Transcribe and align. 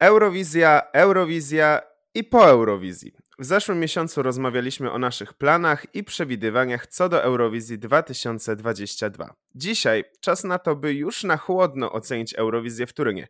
Eurowizja, 0.00 0.82
Eurowizja 0.92 1.80
i 2.14 2.24
po 2.24 2.48
Eurowizji. 2.48 3.12
W 3.38 3.44
zeszłym 3.44 3.80
miesiącu 3.80 4.22
rozmawialiśmy 4.22 4.92
o 4.92 4.98
naszych 4.98 5.34
planach 5.34 5.94
i 5.94 6.04
przewidywaniach 6.04 6.86
co 6.86 7.08
do 7.08 7.22
Eurowizji 7.22 7.78
2022. 7.78 9.34
Dzisiaj 9.54 10.04
czas 10.20 10.44
na 10.44 10.58
to, 10.58 10.76
by 10.76 10.94
już 10.94 11.24
na 11.24 11.36
chłodno 11.36 11.92
ocenić 11.92 12.34
Eurowizję 12.34 12.86
w 12.86 12.92
Turynie, 12.92 13.28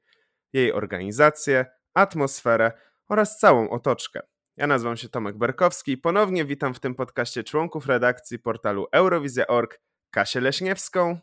jej 0.53 0.73
organizację, 0.73 1.67
atmosferę 1.95 2.73
oraz 3.09 3.39
całą 3.39 3.71
otoczkę. 3.71 4.21
Ja 4.57 4.67
nazywam 4.67 4.97
się 4.97 5.09
Tomek 5.09 5.37
Berkowski 5.37 5.93
i 5.93 5.99
ponownie 5.99 6.45
witam 6.45 6.75
w 6.75 6.81
tym 6.81 6.95
podcaście 6.95 7.45
członków 7.45 7.87
redakcji 7.87 8.39
portalu 8.39 8.87
Eurowizja.org 8.93 9.81
Kasię 10.11 10.41
Leśniewską. 10.41 11.19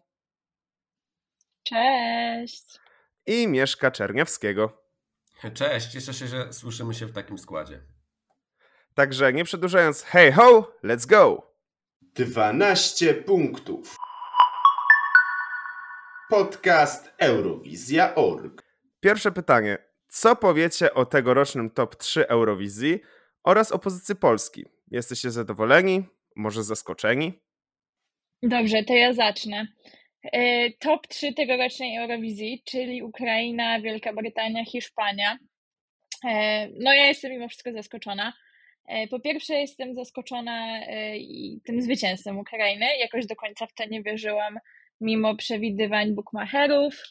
Cześć! 1.63 2.79
I 3.25 3.47
Mieszka 3.47 3.91
Czerniawskiego. 3.91 4.86
Cześć, 5.53 5.87
cieszę 5.87 6.13
się, 6.13 6.27
że 6.27 6.53
słyszymy 6.53 6.93
się 6.93 7.05
w 7.05 7.11
takim 7.11 7.37
składzie. 7.37 7.81
Także 8.93 9.33
nie 9.33 9.43
przedłużając, 9.43 10.03
hey 10.03 10.31
ho, 10.31 10.73
let's 10.83 11.07
go! 11.07 11.53
12 12.01 13.13
punktów. 13.13 13.95
Podcast 16.29 17.13
Eurowizja.org. 17.17 18.63
Pierwsze 18.99 19.31
pytanie. 19.31 19.77
Co 20.07 20.35
powiecie 20.35 20.93
o 20.93 21.05
tegorocznym 21.05 21.69
top 21.69 21.95
3 21.95 22.27
Eurowizji 22.27 22.99
oraz 23.43 23.71
o 23.71 23.79
pozycji 23.79 24.15
Polski? 24.15 24.65
Jesteście 24.91 25.31
zadowoleni? 25.31 26.03
Może 26.35 26.63
zaskoczeni? 26.63 27.41
Dobrze, 28.43 28.83
to 28.83 28.93
ja 28.93 29.13
zacznę. 29.13 29.67
E, 30.33 30.71
top 30.71 31.07
3 31.07 31.33
tegorocznej 31.33 31.97
Eurowizji, 31.97 32.61
czyli 32.65 33.03
Ukraina, 33.03 33.81
Wielka 33.81 34.13
Brytania, 34.13 34.65
Hiszpania. 34.65 35.37
E, 36.25 36.67
no 36.79 36.93
ja 36.93 37.07
jestem 37.07 37.31
mimo 37.31 37.47
wszystko 37.47 37.71
zaskoczona. 37.71 38.33
E, 38.87 39.07
po 39.07 39.19
pierwsze 39.19 39.53
jestem 39.53 39.95
zaskoczona 39.95 40.79
tym 41.65 41.81
zwycięstwem 41.81 42.39
Ukrainy. 42.39 42.85
Jakoś 42.99 43.25
do 43.25 43.35
końca 43.35 43.67
w 43.67 43.73
to 43.73 43.85
nie 43.85 44.03
wierzyłam, 44.03 44.59
mimo 45.01 45.35
przewidywań 45.35 46.15
bookmacherów. 46.15 47.03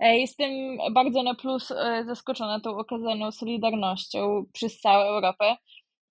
Jestem 0.00 0.50
bardzo 0.92 1.22
na 1.22 1.34
plus 1.34 1.68
zaskoczona 2.06 2.60
tą 2.60 2.78
okazaną 2.78 3.32
solidarnością 3.32 4.44
przez 4.52 4.80
całą 4.80 5.04
Europę. 5.04 5.56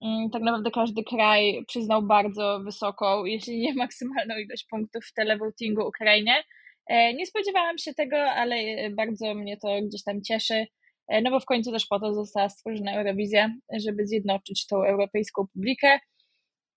Mm, 0.02 0.30
tak 0.30 0.42
naprawdę 0.42 0.72
każdy 0.72 1.03
kraj 1.03 1.66
przyznał 1.67 2.03
bardzo 2.03 2.59
wysoką, 2.66 3.25
jeśli 3.25 3.59
nie 3.59 3.73
maksymalną 3.73 4.38
ilość 4.38 4.66
punktów 4.69 5.06
w 5.06 5.14
televotingu 5.14 5.88
Ukrainie. 5.88 6.44
E, 6.88 7.14
nie 7.14 7.25
spodziewałam 7.25 7.78
się 7.78 7.94
tego, 7.94 8.17
ale 8.17 8.56
bardzo 8.91 9.36
mnie 9.36 9.58
to 9.58 9.67
gdzieś 9.88 10.03
tam 10.03 10.22
cieszy, 10.22 10.66
e, 11.08 11.22
no 11.22 11.31
bo 11.31 11.39
w 11.39 11.45
końcu 11.45 11.72
też 11.72 11.86
po 11.86 12.00
to 12.00 12.14
została 12.14 12.50
stworzona 12.50 12.94
Eurowizja, 12.94 13.53
żeby 13.86 14.08
zjednoczyć 14.08 14.67
tą 14.67 14.83
europejską 14.83 15.47
publikę. 15.53 16.00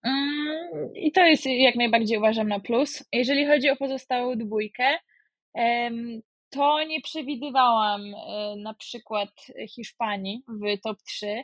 Mm, 0.05 0.95
I 0.95 1.13
to 1.13 1.25
jest 1.25 1.47
jak 1.47 1.75
najbardziej 1.75 2.19
uważam 2.19 2.49
na 2.49 2.61
plus. 2.61 3.05
Jeżeli 3.13 3.47
chodzi 3.47 3.71
o 3.71 3.77
pozostałą 3.77 4.37
dwójkę, 4.37 4.99
to 6.51 6.85
nie 6.85 7.01
przewidywałam 7.01 8.03
e, 8.15 8.57
na 8.57 8.75
przykład 8.75 9.31
Hiszpanii 9.75 10.43
w 10.49 10.81
top 10.81 10.99
3 11.03 11.43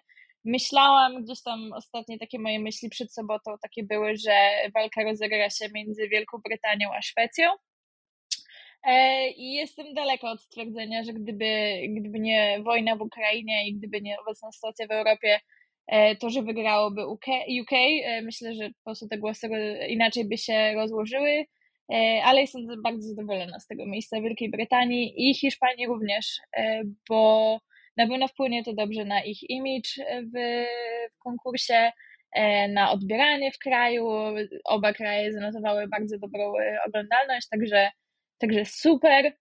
Myślałam 0.48 1.24
gdzieś 1.24 1.42
tam 1.42 1.72
ostatnie 1.72 2.18
takie 2.18 2.38
moje 2.38 2.60
myśli 2.60 2.88
przed 2.88 3.12
sobotą 3.12 3.50
takie 3.62 3.82
były, 3.82 4.16
że 4.16 4.32
walka 4.74 5.02
rozegra 5.04 5.50
się 5.50 5.68
między 5.74 6.08
Wielką 6.08 6.38
Brytanią 6.38 6.88
a 6.94 7.02
Szwecją. 7.02 7.50
E, 8.84 9.28
I 9.30 9.52
jestem 9.52 9.94
daleka 9.94 10.30
od 10.30 10.42
stwierdzenia, 10.42 11.04
że 11.04 11.12
gdyby, 11.12 11.80
gdyby 11.88 12.20
nie 12.20 12.60
wojna 12.64 12.96
w 12.96 13.00
Ukrainie 13.00 13.68
i 13.68 13.74
gdyby 13.74 14.00
nie 14.00 14.20
obecna 14.20 14.52
sytuacja 14.52 14.86
w 14.86 14.90
Europie, 14.90 15.40
e, 15.86 16.16
to, 16.16 16.30
że 16.30 16.42
wygrałoby 16.42 17.06
UK, 17.06 17.26
UK, 17.62 17.72
e, 17.72 18.22
myślę, 18.22 18.54
że 18.54 18.68
po 18.68 18.84
prostu 18.84 19.08
te 19.08 19.18
głosy 19.18 19.48
inaczej 19.88 20.28
by 20.28 20.38
się 20.38 20.72
rozłożyły, 20.74 21.46
ale 22.24 22.40
jestem 22.40 22.82
bardzo 22.82 23.08
zadowolona 23.08 23.60
z 23.60 23.66
tego 23.66 23.86
miejsca 23.86 24.20
Wielkiej 24.20 24.50
Brytanii 24.50 25.30
i 25.30 25.34
Hiszpanii 25.34 25.86
również, 25.86 26.40
bo 27.08 27.60
na 27.98 28.06
pewno 28.06 28.28
wpłynie 28.28 28.64
to 28.64 28.72
dobrze 28.72 29.04
na 29.04 29.24
ich 29.24 29.50
image 29.50 29.90
w, 30.34 30.64
w 31.14 31.18
konkursie, 31.18 31.92
e, 32.32 32.68
na 32.68 32.90
odbieranie 32.90 33.52
w 33.52 33.58
kraju. 33.58 34.08
Oba 34.64 34.92
kraje 34.92 35.32
zanotowały 35.32 35.88
bardzo 35.88 36.18
dobrą 36.18 36.58
e, 36.58 36.78
oglądalność, 36.86 37.48
także, 37.48 37.90
także 38.38 38.64
super. 38.64 39.32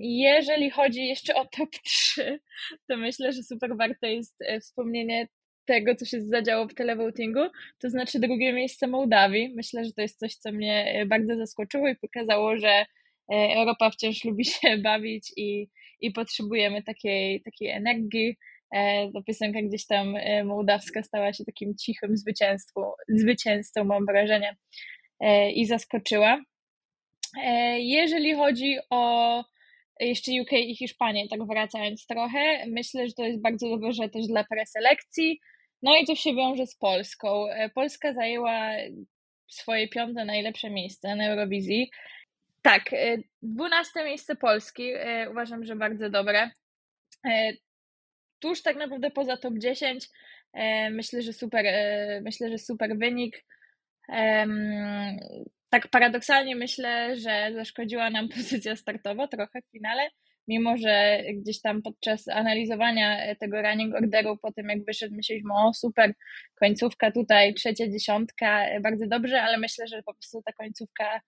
Jeżeli 0.00 0.70
chodzi 0.70 1.06
jeszcze 1.06 1.34
o 1.34 1.44
top 1.44 1.70
3, 1.84 2.40
to 2.88 2.96
myślę, 2.96 3.32
że 3.32 3.42
super 3.42 3.76
warte 3.76 4.12
jest 4.12 4.36
e, 4.42 4.60
wspomnienie 4.60 5.28
tego, 5.64 5.94
co 5.94 6.04
się 6.04 6.20
zadziało 6.20 6.68
w 6.68 6.74
televotingu, 6.74 7.40
to 7.78 7.90
znaczy 7.90 8.20
drugie 8.20 8.52
miejsce 8.52 8.86
Mołdawii. 8.86 9.52
Myślę, 9.56 9.84
że 9.84 9.92
to 9.92 10.02
jest 10.02 10.18
coś, 10.18 10.34
co 10.34 10.52
mnie 10.52 11.04
bardzo 11.06 11.36
zaskoczyło 11.36 11.88
i 11.88 11.96
pokazało, 11.96 12.56
że 12.56 12.86
Europa 13.30 13.90
wciąż 13.90 14.24
lubi 14.24 14.44
się 14.44 14.78
bawić 14.88 15.32
i, 15.36 15.68
i 16.00 16.10
potrzebujemy 16.10 16.82
takiej, 16.82 17.42
takiej 17.42 17.68
energii. 17.68 18.36
E, 18.74 19.10
ta 19.12 19.22
piosenka 19.22 19.62
gdzieś 19.62 19.86
tam 19.86 20.16
e, 20.16 20.44
mołdawska 20.44 21.02
stała 21.02 21.32
się 21.32 21.44
takim 21.44 21.74
cichym 21.76 22.16
zwycięstwem, 22.16 22.84
zwycięzcą, 23.08 23.84
mam 23.84 24.06
wrażenie, 24.06 24.56
e, 25.20 25.52
i 25.52 25.66
zaskoczyła. 25.66 26.42
Jeżeli 27.78 28.34
chodzi 28.34 28.76
o 28.90 29.44
jeszcze 30.00 30.32
UK 30.42 30.52
i 30.52 30.76
Hiszpanię, 30.76 31.28
tak 31.28 31.46
wracając 31.46 32.06
trochę, 32.06 32.66
myślę, 32.66 33.08
że 33.08 33.14
to 33.14 33.24
jest 33.24 33.42
bardzo 33.42 33.78
dobrze 33.78 34.08
też 34.08 34.26
dla 34.26 34.44
preselekcji. 34.44 35.40
No 35.82 35.96
i 35.96 36.06
to 36.06 36.14
się 36.14 36.34
wiąże 36.34 36.66
z 36.66 36.76
Polską. 36.76 37.46
Polska 37.74 38.12
zajęła 38.12 38.70
swoje 39.48 39.88
piąte 39.88 40.24
najlepsze 40.24 40.70
miejsce 40.70 41.16
na 41.16 41.26
Eurowizji. 41.26 41.90
Tak, 42.62 42.92
e, 42.92 43.16
dwunaste 43.42 44.04
miejsce 44.04 44.36
Polski 44.36 44.92
e, 44.94 45.30
uważam, 45.30 45.64
że 45.64 45.76
bardzo 45.76 46.10
dobre. 46.10 46.50
E, 47.26 47.52
tuż 48.38 48.62
tak 48.62 48.76
naprawdę 48.76 49.10
poza 49.10 49.36
top 49.36 49.54
10 49.58 50.08
myślę, 50.90 51.22
że 51.22 51.32
super, 51.32 51.64
myślę, 52.22 52.50
że 52.50 52.58
super 52.58 52.98
wynik. 52.98 53.44
Tak 55.70 55.88
paradoksalnie 55.90 56.56
myślę, 56.56 57.16
że 57.16 57.50
zaszkodziła 57.54 58.10
nam 58.10 58.28
pozycja 58.36 58.76
startowa 58.76 59.28
trochę 59.28 59.62
w 59.62 59.70
finale, 59.70 60.10
mimo 60.48 60.76
że 60.76 61.22
gdzieś 61.34 61.60
tam 61.60 61.82
podczas 61.82 62.28
analizowania 62.28 63.34
tego 63.36 63.62
running 63.62 63.94
orderu, 63.94 64.36
po 64.36 64.52
tym 64.52 64.68
jak 64.68 64.84
wyszedł, 64.84 65.14
myśleliśmy, 65.14 65.54
o 65.54 65.74
super, 65.74 66.12
końcówka 66.54 67.10
tutaj, 67.10 67.54
trzecia 67.54 67.88
dziesiątka, 67.88 68.66
bardzo 68.82 69.06
dobrze, 69.06 69.42
ale 69.42 69.58
myślę, 69.58 69.86
że 69.88 70.02
po 70.02 70.14
prostu 70.14 70.42
ta 70.42 70.52
końcówka 70.52 71.20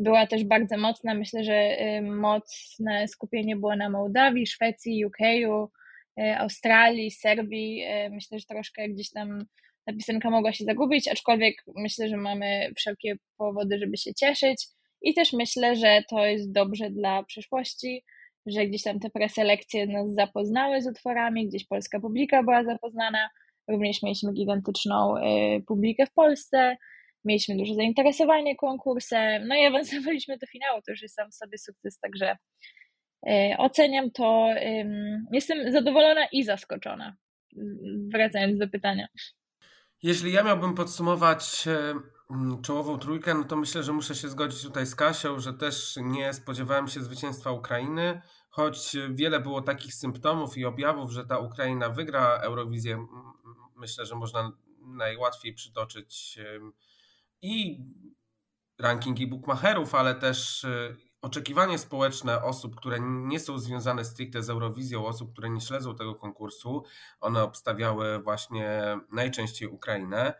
była 0.00 0.26
też 0.26 0.44
bardzo 0.44 0.76
mocna. 0.76 1.14
Myślę, 1.14 1.44
że 1.44 1.80
y, 1.98 2.02
mocne 2.02 3.08
skupienie 3.08 3.56
było 3.56 3.76
na 3.76 3.90
Mołdawii, 3.90 4.46
Szwecji, 4.46 5.04
UK, 5.04 5.20
y, 5.20 6.36
Australii, 6.38 7.10
Serbii. 7.10 7.82
Y, 7.82 8.10
myślę, 8.10 8.38
że 8.38 8.46
troszkę 8.46 8.88
gdzieś 8.88 9.10
tam 9.10 9.44
ta 9.86 9.92
piosenka 9.92 10.30
mogła 10.30 10.52
się 10.52 10.64
zagubić, 10.64 11.08
aczkolwiek 11.08 11.54
myślę, 11.76 12.08
że 12.08 12.16
mamy 12.16 12.70
wszelkie 12.76 13.14
powody, 13.36 13.78
żeby 13.78 13.96
się 13.96 14.14
cieszyć. 14.14 14.66
I 15.02 15.14
też 15.14 15.32
myślę, 15.32 15.76
że 15.76 16.02
to 16.08 16.26
jest 16.26 16.52
dobrze 16.52 16.90
dla 16.90 17.22
przyszłości, 17.22 18.04
że 18.46 18.66
gdzieś 18.66 18.82
tam 18.82 19.00
te 19.00 19.10
preselekcje 19.10 19.86
nas 19.86 20.14
zapoznały 20.14 20.82
z 20.82 20.86
utworami, 20.86 21.48
gdzieś 21.48 21.66
polska 21.66 22.00
publika 22.00 22.42
była 22.42 22.64
zapoznana. 22.64 23.30
Również 23.68 24.02
mieliśmy 24.02 24.32
gigantyczną 24.32 25.14
publikę 25.66 26.06
w 26.06 26.12
Polsce, 26.12 26.76
mieliśmy 27.24 27.56
duże 27.56 27.74
zainteresowanie 27.74 28.56
konkursem, 28.56 29.48
no 29.48 29.54
i 29.54 29.64
awansowaliśmy 29.64 30.38
do 30.38 30.46
finału, 30.46 30.82
to 30.82 30.90
już 30.90 31.02
jest 31.02 31.14
sam 31.14 31.32
sobie 31.32 31.58
sukces, 31.58 31.98
także 31.98 32.36
e, 33.26 33.56
oceniam 33.58 34.10
to, 34.10 34.48
jestem 35.32 35.72
zadowolona 35.72 36.26
i 36.32 36.44
zaskoczona, 36.44 37.16
wracając 38.12 38.58
do 38.58 38.68
pytania. 38.68 39.08
Jeśli 40.02 40.32
ja 40.32 40.42
miałbym 40.42 40.74
podsumować 40.74 41.68
e, 41.68 41.94
czołową 42.62 42.98
trójkę, 42.98 43.34
no 43.34 43.44
to 43.44 43.56
myślę, 43.56 43.82
że 43.82 43.92
muszę 43.92 44.14
się 44.14 44.28
zgodzić 44.28 44.62
tutaj 44.62 44.86
z 44.86 44.94
Kasią, 44.94 45.40
że 45.40 45.54
też 45.54 45.96
nie 46.02 46.32
spodziewałem 46.32 46.88
się 46.88 47.00
zwycięstwa 47.00 47.50
Ukrainy, 47.50 48.22
choć 48.50 48.96
wiele 49.10 49.40
było 49.40 49.62
takich 49.62 49.94
symptomów 49.94 50.56
i 50.56 50.64
objawów, 50.64 51.10
że 51.10 51.26
ta 51.26 51.38
Ukraina 51.38 51.90
wygra 51.90 52.40
Eurowizję. 52.42 53.06
Myślę, 53.76 54.06
że 54.06 54.14
można 54.14 54.52
najłatwiej 54.86 55.54
przytoczyć 55.54 56.38
i 57.42 57.84
rankingi 58.78 59.26
bookmacherów, 59.26 59.94
ale 59.94 60.14
też 60.14 60.64
y, 60.64 60.96
oczekiwanie 61.22 61.78
społeczne 61.78 62.42
osób, 62.42 62.76
które 62.76 62.98
nie 63.00 63.40
są 63.40 63.58
związane 63.58 64.04
stricte 64.04 64.42
z 64.42 64.50
Eurowizją, 64.50 65.06
osób, 65.06 65.32
które 65.32 65.50
nie 65.50 65.60
śledzą 65.60 65.96
tego 65.96 66.14
konkursu, 66.14 66.84
one 67.20 67.42
obstawiały 67.42 68.22
właśnie 68.22 68.98
najczęściej 69.12 69.68
Ukrainę. 69.68 70.34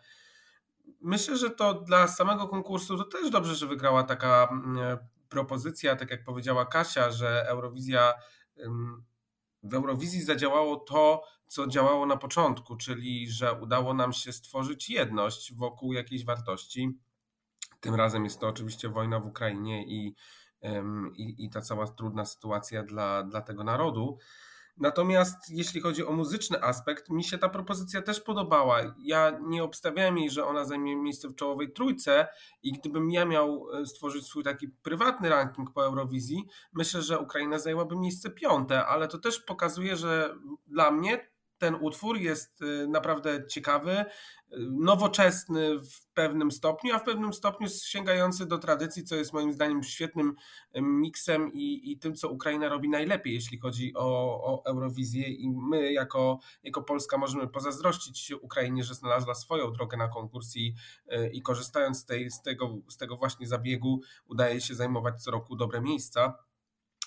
Myślę, 1.01 1.37
że 1.37 1.51
to 1.51 1.75
dla 1.75 2.09
samego 2.09 2.49
konkursu 2.49 2.99
to 2.99 3.05
też 3.05 3.31
dobrze, 3.31 3.55
że 3.55 3.67
wygrała 3.67 4.03
taka 4.03 4.49
mm, 4.53 4.99
propozycja, 5.29 5.97
tak 5.97 6.11
jak 6.11 6.25
powiedziała 6.25 6.67
Kasia, 6.67 7.11
że 7.11 7.47
Eurowizja 7.49 8.15
w 9.63 9.75
Eurowizji 9.75 10.23
zadziałało 10.23 10.77
to, 10.77 11.23
co 11.51 11.67
działało 11.67 12.07
na 12.07 12.17
początku, 12.17 12.77
czyli 12.77 13.31
że 13.31 13.53
udało 13.53 13.95
nam 13.95 14.13
się 14.13 14.33
stworzyć 14.33 14.91
jedność 14.91 15.55
wokół 15.55 15.93
jakiejś 15.93 16.25
wartości. 16.25 16.99
Tym 17.81 17.95
razem 17.95 18.25
jest 18.25 18.41
to 18.41 18.49
oczywiście 18.49 18.89
wojna 18.89 19.21
w 19.21 19.27
Ukrainie 19.27 19.87
i, 19.87 20.15
i, 21.17 21.45
i 21.45 21.51
ta 21.51 21.61
cała 21.61 21.87
trudna 21.87 22.25
sytuacja 22.25 22.83
dla, 22.83 23.23
dla 23.23 23.41
tego 23.41 23.65
narodu. 23.65 24.19
Natomiast 24.77 25.51
jeśli 25.51 25.81
chodzi 25.81 26.07
o 26.07 26.13
muzyczny 26.13 26.63
aspekt, 26.63 27.11
mi 27.11 27.25
się 27.25 27.39
ta 27.39 27.49
propozycja 27.49 28.03
też 28.03 28.21
podobała. 28.21 28.95
Ja 29.03 29.39
nie 29.41 29.65
obstawiałem 29.65 30.19
jej, 30.19 30.31
że 30.31 30.47
ona 30.47 30.65
zajmie 30.65 30.97
miejsce 30.97 31.29
w 31.29 31.35
czołowej 31.35 31.73
trójce 31.73 32.29
i 32.63 32.73
gdybym 32.73 33.11
ja 33.11 33.25
miał 33.25 33.67
e, 33.73 33.87
stworzyć 33.87 34.27
swój 34.27 34.45
taki 34.45 34.69
prywatny 34.69 35.29
ranking 35.29 35.73
po 35.73 35.85
Eurowizji, 35.85 36.45
myślę, 36.73 37.03
że 37.03 37.19
Ukraina 37.19 37.59
zajęłaby 37.59 37.97
miejsce 37.97 38.31
piąte, 38.31 38.87
ale 38.87 39.09
to 39.09 39.19
też 39.19 39.41
pokazuje, 39.41 39.97
że 39.97 40.35
dla 40.67 40.91
mnie 40.91 41.30
ten 41.61 41.75
utwór 41.81 42.19
jest 42.19 42.63
y, 42.63 42.89
naprawdę 42.89 43.47
ciekawy, 43.47 43.91
y, 43.91 44.05
nowoczesny 44.71 45.79
w 45.79 46.07
pewnym 46.15 46.51
stopniu, 46.51 46.95
a 46.95 46.99
w 46.99 47.05
pewnym 47.05 47.33
stopniu 47.33 47.69
sięgający 47.69 48.47
do 48.47 48.59
tradycji, 48.59 49.05
co 49.05 49.17
jest 49.17 49.33
moim 49.33 49.53
zdaniem 49.53 49.83
świetnym 49.83 50.35
y, 50.77 50.83
miksem 50.83 51.53
i, 51.53 51.93
i 51.93 51.99
tym, 51.99 52.15
co 52.15 52.29
Ukraina 52.29 52.69
robi 52.69 52.89
najlepiej, 52.89 53.35
jeśli 53.35 53.59
chodzi 53.59 53.93
o, 53.95 54.05
o 54.45 54.65
Eurowizję. 54.65 55.29
I 55.29 55.51
my, 55.51 55.93
jako, 55.93 56.39
jako 56.63 56.83
Polska, 56.83 57.19
możemy 57.19 57.49
pozazdrościć 57.49 58.33
Ukrainie, 58.41 58.85
że 58.85 58.95
znalazła 58.95 59.35
swoją 59.35 59.73
drogę 59.73 59.97
na 59.97 60.09
konkurs 60.09 60.57
i, 60.57 60.75
i 61.33 61.43
korzystając 61.43 61.99
z, 61.99 62.05
tej, 62.05 62.31
z, 62.31 62.43
tego, 62.43 62.79
z 62.89 62.97
tego 62.97 63.17
właśnie 63.17 63.47
zabiegu, 63.47 64.01
udaje 64.27 64.61
się 64.61 64.75
zajmować 64.75 65.23
co 65.23 65.31
roku 65.31 65.57
dobre 65.57 65.81
miejsca. 65.81 66.50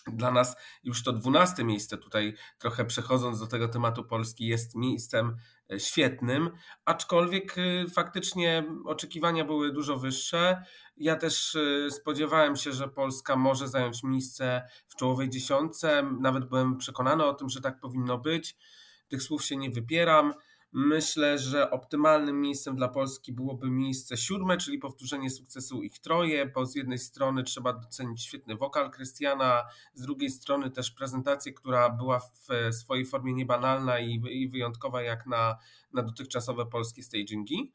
Dla 0.07 0.31
nas 0.31 0.55
już 0.83 1.03
to 1.03 1.13
dwunaste 1.13 1.63
miejsce 1.63 1.97
tutaj, 1.97 2.35
trochę 2.57 2.85
przechodząc 2.85 3.39
do 3.39 3.47
tego 3.47 3.67
tematu 3.67 4.03
Polski, 4.03 4.45
jest 4.45 4.75
miejscem 4.75 5.37
e, 5.71 5.79
świetnym, 5.79 6.49
aczkolwiek 6.85 7.55
e, 7.57 7.89
faktycznie 7.89 8.63
oczekiwania 8.85 9.45
były 9.45 9.71
dużo 9.71 9.97
wyższe. 9.97 10.63
Ja 10.97 11.15
też 11.15 11.55
e, 11.55 11.91
spodziewałem 11.91 12.55
się, 12.55 12.71
że 12.71 12.87
Polska 12.87 13.35
może 13.35 13.67
zająć 13.67 14.03
miejsce 14.03 14.61
w 14.87 14.95
czołowej 14.95 15.29
dziesiątce, 15.29 16.03
nawet 16.19 16.45
byłem 16.45 16.77
przekonany 16.77 17.25
o 17.25 17.33
tym, 17.33 17.49
że 17.49 17.61
tak 17.61 17.79
powinno 17.79 18.17
być. 18.17 18.55
Tych 19.07 19.23
słów 19.23 19.43
się 19.43 19.57
nie 19.57 19.69
wypieram. 19.69 20.33
Myślę, 20.75 21.39
że 21.39 21.71
optymalnym 21.71 22.41
miejscem 22.41 22.75
dla 22.75 22.87
Polski 22.87 23.33
byłoby 23.33 23.69
miejsce 23.69 24.17
siódme, 24.17 24.57
czyli 24.57 24.77
powtórzenie 24.77 25.29
sukcesu 25.29 25.83
ich 25.83 25.99
troje, 25.99 26.45
bo 26.45 26.65
z 26.65 26.75
jednej 26.75 26.97
strony 26.97 27.43
trzeba 27.43 27.73
docenić 27.73 28.23
świetny 28.23 28.55
wokal 28.55 28.91
Krystiana, 28.91 29.63
z 29.93 30.01
drugiej 30.01 30.29
strony 30.29 30.71
też 30.71 30.91
prezentację, 30.91 31.53
która 31.53 31.89
była 31.89 32.19
w 32.19 32.47
swojej 32.75 33.05
formie 33.05 33.33
niebanalna 33.33 33.99
i, 33.99 34.49
wyjątkowa 34.49 35.01
jak 35.01 35.25
na, 35.27 35.57
na 35.93 36.03
dotychczasowe 36.03 36.65
polskie 36.65 37.03
stagingi. 37.03 37.71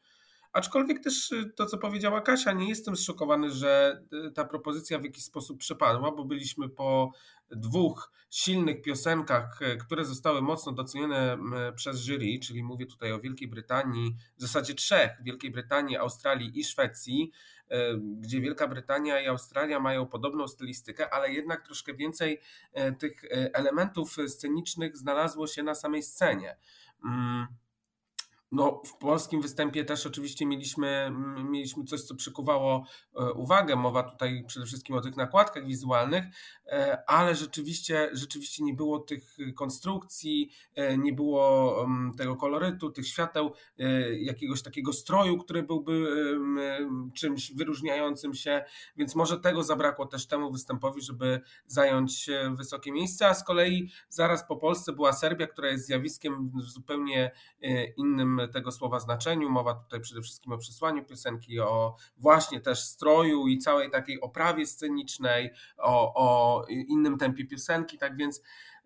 Aczkolwiek 0.52 1.02
też 1.02 1.32
y, 1.32 1.52
to, 1.56 1.66
co 1.66 1.78
powiedziała 1.78 2.20
Kasia, 2.20 2.52
nie 2.52 2.68
jestem 2.68 2.96
zszokowany, 2.96 3.50
że 3.50 4.02
y, 4.28 4.32
ta 4.32 4.44
propozycja 4.44 4.98
w 4.98 5.04
jakiś 5.04 5.24
sposób 5.24 5.58
przepadła, 5.58 6.12
bo 6.12 6.24
byliśmy 6.24 6.68
po 6.68 7.12
dwóch 7.50 8.12
silnych 8.30 8.82
piosenkach, 8.82 9.62
y, 9.62 9.76
które 9.76 10.04
zostały 10.04 10.42
mocno 10.42 10.72
docenione 10.72 11.38
przez 11.76 12.00
jury, 12.00 12.38
czyli 12.42 12.62
mówię 12.62 12.86
tutaj 12.86 13.12
o 13.12 13.20
Wielkiej 13.20 13.48
Brytanii, 13.48 14.16
w 14.36 14.40
zasadzie 14.40 14.74
trzech, 14.74 15.10
Wielkiej 15.22 15.50
Brytanii, 15.50 15.96
Australii 15.96 16.58
i 16.60 16.64
Szwecji, 16.64 17.32
gdzie 18.00 18.40
Wielka 18.40 18.68
Brytania 18.68 19.20
i 19.20 19.26
Australia 19.26 19.80
mają 19.80 20.06
podobną 20.06 20.48
stylistykę, 20.48 21.14
ale 21.14 21.32
jednak 21.32 21.64
troszkę 21.64 21.94
więcej 21.94 22.40
tych 22.98 23.22
elementów 23.52 24.16
scenicznych 24.28 24.96
znalazło 24.96 25.46
się 25.46 25.62
na 25.62 25.74
samej 25.74 26.02
scenie. 26.02 26.56
No, 28.52 28.82
w 28.86 28.98
polskim 28.98 29.42
występie 29.42 29.84
też 29.84 30.06
oczywiście 30.06 30.46
mieliśmy, 30.46 31.12
mieliśmy 31.44 31.84
coś, 31.84 32.02
co 32.02 32.14
przykuwało 32.14 32.86
e, 33.16 33.32
uwagę. 33.32 33.76
Mowa 33.76 34.02
tutaj 34.02 34.44
przede 34.46 34.66
wszystkim 34.66 34.96
o 34.96 35.00
tych 35.00 35.16
nakładkach 35.16 35.66
wizualnych, 35.66 36.24
e, 36.66 37.02
ale 37.06 37.34
rzeczywiście, 37.34 38.10
rzeczywiście 38.12 38.64
nie 38.64 38.74
było 38.74 38.98
tych 38.98 39.36
konstrukcji, 39.56 40.50
e, 40.74 40.98
nie 40.98 41.12
było 41.12 41.86
tego 42.18 42.36
kolorytu, 42.36 42.90
tych 42.90 43.08
świateł, 43.08 43.52
jakiegoś 44.20 44.62
takiego 44.62 44.92
stroju, 44.92 45.38
który 45.38 45.62
byłby 45.62 46.06
czymś 47.14 47.52
wyróżniającym 47.52 48.34
się, 48.34 48.64
więc 48.96 49.14
może 49.14 49.40
tego 49.40 49.62
zabrakło 49.62 50.06
też 50.06 50.26
temu 50.26 50.52
występowi, 50.52 51.02
żeby 51.02 51.40
zająć 51.66 52.30
wysokie 52.56 52.92
miejsce, 52.92 53.26
a 53.28 53.34
z 53.34 53.44
kolei 53.44 53.90
zaraz 54.08 54.48
po 54.48 54.56
Polsce 54.56 54.92
była 54.92 55.12
Serbia, 55.12 55.46
która 55.46 55.68
jest 55.68 55.86
zjawiskiem 55.86 56.50
w 56.50 56.62
zupełnie 56.62 57.30
innym 57.96 58.37
tego 58.46 58.72
słowa 58.72 59.00
znaczeniu. 59.00 59.50
Mowa 59.50 59.74
tutaj 59.74 60.00
przede 60.00 60.22
wszystkim 60.22 60.52
o 60.52 60.58
przesłaniu 60.58 61.04
piosenki, 61.04 61.60
o 61.60 61.96
właśnie 62.16 62.60
też 62.60 62.84
stroju 62.84 63.46
i 63.46 63.58
całej 63.58 63.90
takiej 63.90 64.20
oprawie 64.20 64.66
scenicznej, 64.66 65.50
o, 65.78 66.14
o 66.14 66.64
innym 66.68 67.18
tempie 67.18 67.44
piosenki, 67.44 67.98
tak 67.98 68.16
więc 68.16 68.42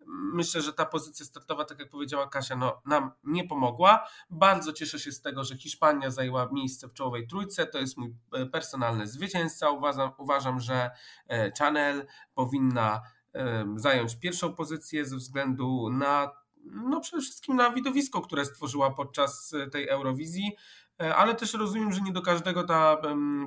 myślę, 0.07 0.63
że 0.63 0.73
ta 0.73 0.87
pozycja 0.87 1.27
startowa, 1.27 1.65
tak 1.65 1.79
jak 1.79 1.89
powiedziała 1.89 2.29
Kasia, 2.29 2.57
no, 2.57 2.83
nam 2.87 3.11
nie 3.25 3.49
pomogła. 3.49 4.09
Bardzo 4.31 4.73
cieszę 4.73 4.99
się 4.99 5.13
z 5.13 5.23
tego, 5.23 5.45
że 5.45 5.57
Hiszpania 5.57 6.11
zajęła 6.11 6.49
miejsce 6.53 6.89
w 6.89 6.93
czołowej 6.93 7.27
trójce. 7.27 7.67
To 7.67 7.79
jest 7.79 7.97
mój 7.97 8.15
e, 8.33 8.47
personalny 8.47 9.07
zwycięzca. 9.07 9.71
Uważam, 9.71 10.11
uważam 10.19 10.61
że 10.61 10.91
e, 11.29 11.53
Chanel 11.59 12.07
powinna 12.35 13.03
zająć 13.77 14.17
pierwszą 14.17 14.55
pozycję 14.55 15.07
ze 15.07 15.17
względu 15.17 15.91
na 15.91 16.31
no 16.65 17.01
przede 17.01 17.23
wszystkim 17.23 17.57
na 17.57 17.71
widowisko, 17.71 18.21
które 18.21 18.45
stworzyła 18.45 18.91
podczas 18.91 19.55
e, 19.55 19.71
tej 19.71 19.89
Eurowizji, 19.89 20.57
e, 21.03 21.17
ale 21.17 21.35
też 21.35 21.55
rozumiem, 21.55 21.93
że 21.93 22.01
nie 22.01 22.13
do 22.13 22.23
każdego 22.23 22.65
ta 22.65 22.97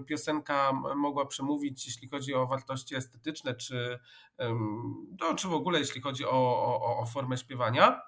piosenka 0.08 0.72
mogła 0.96 1.26
przemówić, 1.26 1.86
jeśli 1.86 2.10
chodzi 2.10 2.34
o 2.34 2.48
wartości 2.48 2.96
estetyczne, 2.96 3.56
czy, 3.56 4.00
no, 5.22 5.36
czy 5.36 5.48
w 5.48 5.54
ogóle 5.54 5.80
jeśli 5.80 6.02
chodzi 6.02 6.26
o, 6.26 6.30
o, 6.32 6.98
o 7.00 7.06
formę 7.06 7.38
śpiewania. 7.38 8.02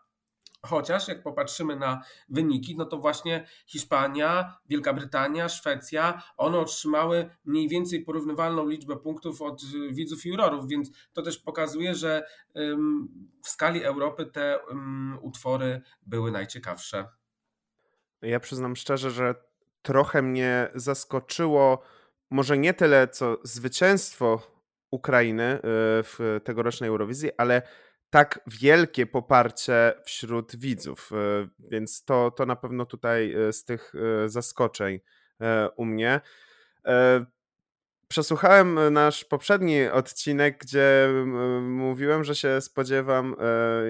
Chociaż 0.68 1.08
jak 1.08 1.24
popatrzymy 1.24 1.76
na 1.76 2.02
wyniki, 2.30 2.76
no 2.78 2.86
to 2.86 2.98
właśnie 2.98 3.48
Hiszpania, 3.66 4.58
Wielka 4.70 4.94
Brytania, 4.94 5.50
Szwecja, 5.50 6.22
one 6.38 6.60
otrzymały 6.60 7.30
mniej 7.46 7.70
więcej 7.70 8.04
porównywalną 8.04 8.68
liczbę 8.68 8.98
punktów 8.98 9.42
od 9.42 9.62
widzów 9.92 10.26
i 10.26 10.30
jurorów, 10.30 10.68
więc 10.68 10.92
to 11.14 11.22
też 11.22 11.40
pokazuje, 11.40 11.96
że 11.96 12.28
w 13.44 13.50
skali 13.50 13.84
Europy 13.84 14.26
te 14.26 14.60
utwory 15.22 15.82
były 16.06 16.32
najciekawsze. 16.32 17.08
Ja 18.22 18.40
przyznam 18.40 18.76
szczerze, 18.76 19.12
że 19.12 19.36
trochę 19.82 20.22
mnie 20.22 20.70
zaskoczyło, 20.76 21.82
może 22.30 22.58
nie 22.58 22.74
tyle 22.74 23.08
co 23.08 23.38
zwycięstwo 23.44 24.58
Ukrainy 24.92 25.56
y, 25.56 25.62
w 26.04 26.40
tegorocznej 26.44 26.90
Eurowizji, 26.90 27.30
ale 27.38 27.62
tak 28.10 28.40
wielkie 28.48 29.06
poparcie 29.06 29.94
wśród 30.06 30.56
widzów, 30.56 31.10
e, 31.14 31.48
więc 31.60 32.04
to, 32.04 32.32
to 32.32 32.46
na 32.46 32.56
pewno 32.56 32.86
tutaj 32.86 33.34
e, 33.34 33.54
z 33.54 33.64
tych 33.64 33.94
e, 33.96 34.30
zaskoczeń 34.30 35.00
u 35.76 35.86
mnie. 35.86 36.22
Przesłuchałem 38.08 38.80
nasz 38.94 39.26
poprzedni 39.26 39.88
odcinek, 39.88 40.58
gdzie 40.58 41.10
mówiłem, 41.62 42.24
że 42.24 42.36
się 42.36 42.62
spodziewam 42.62 43.36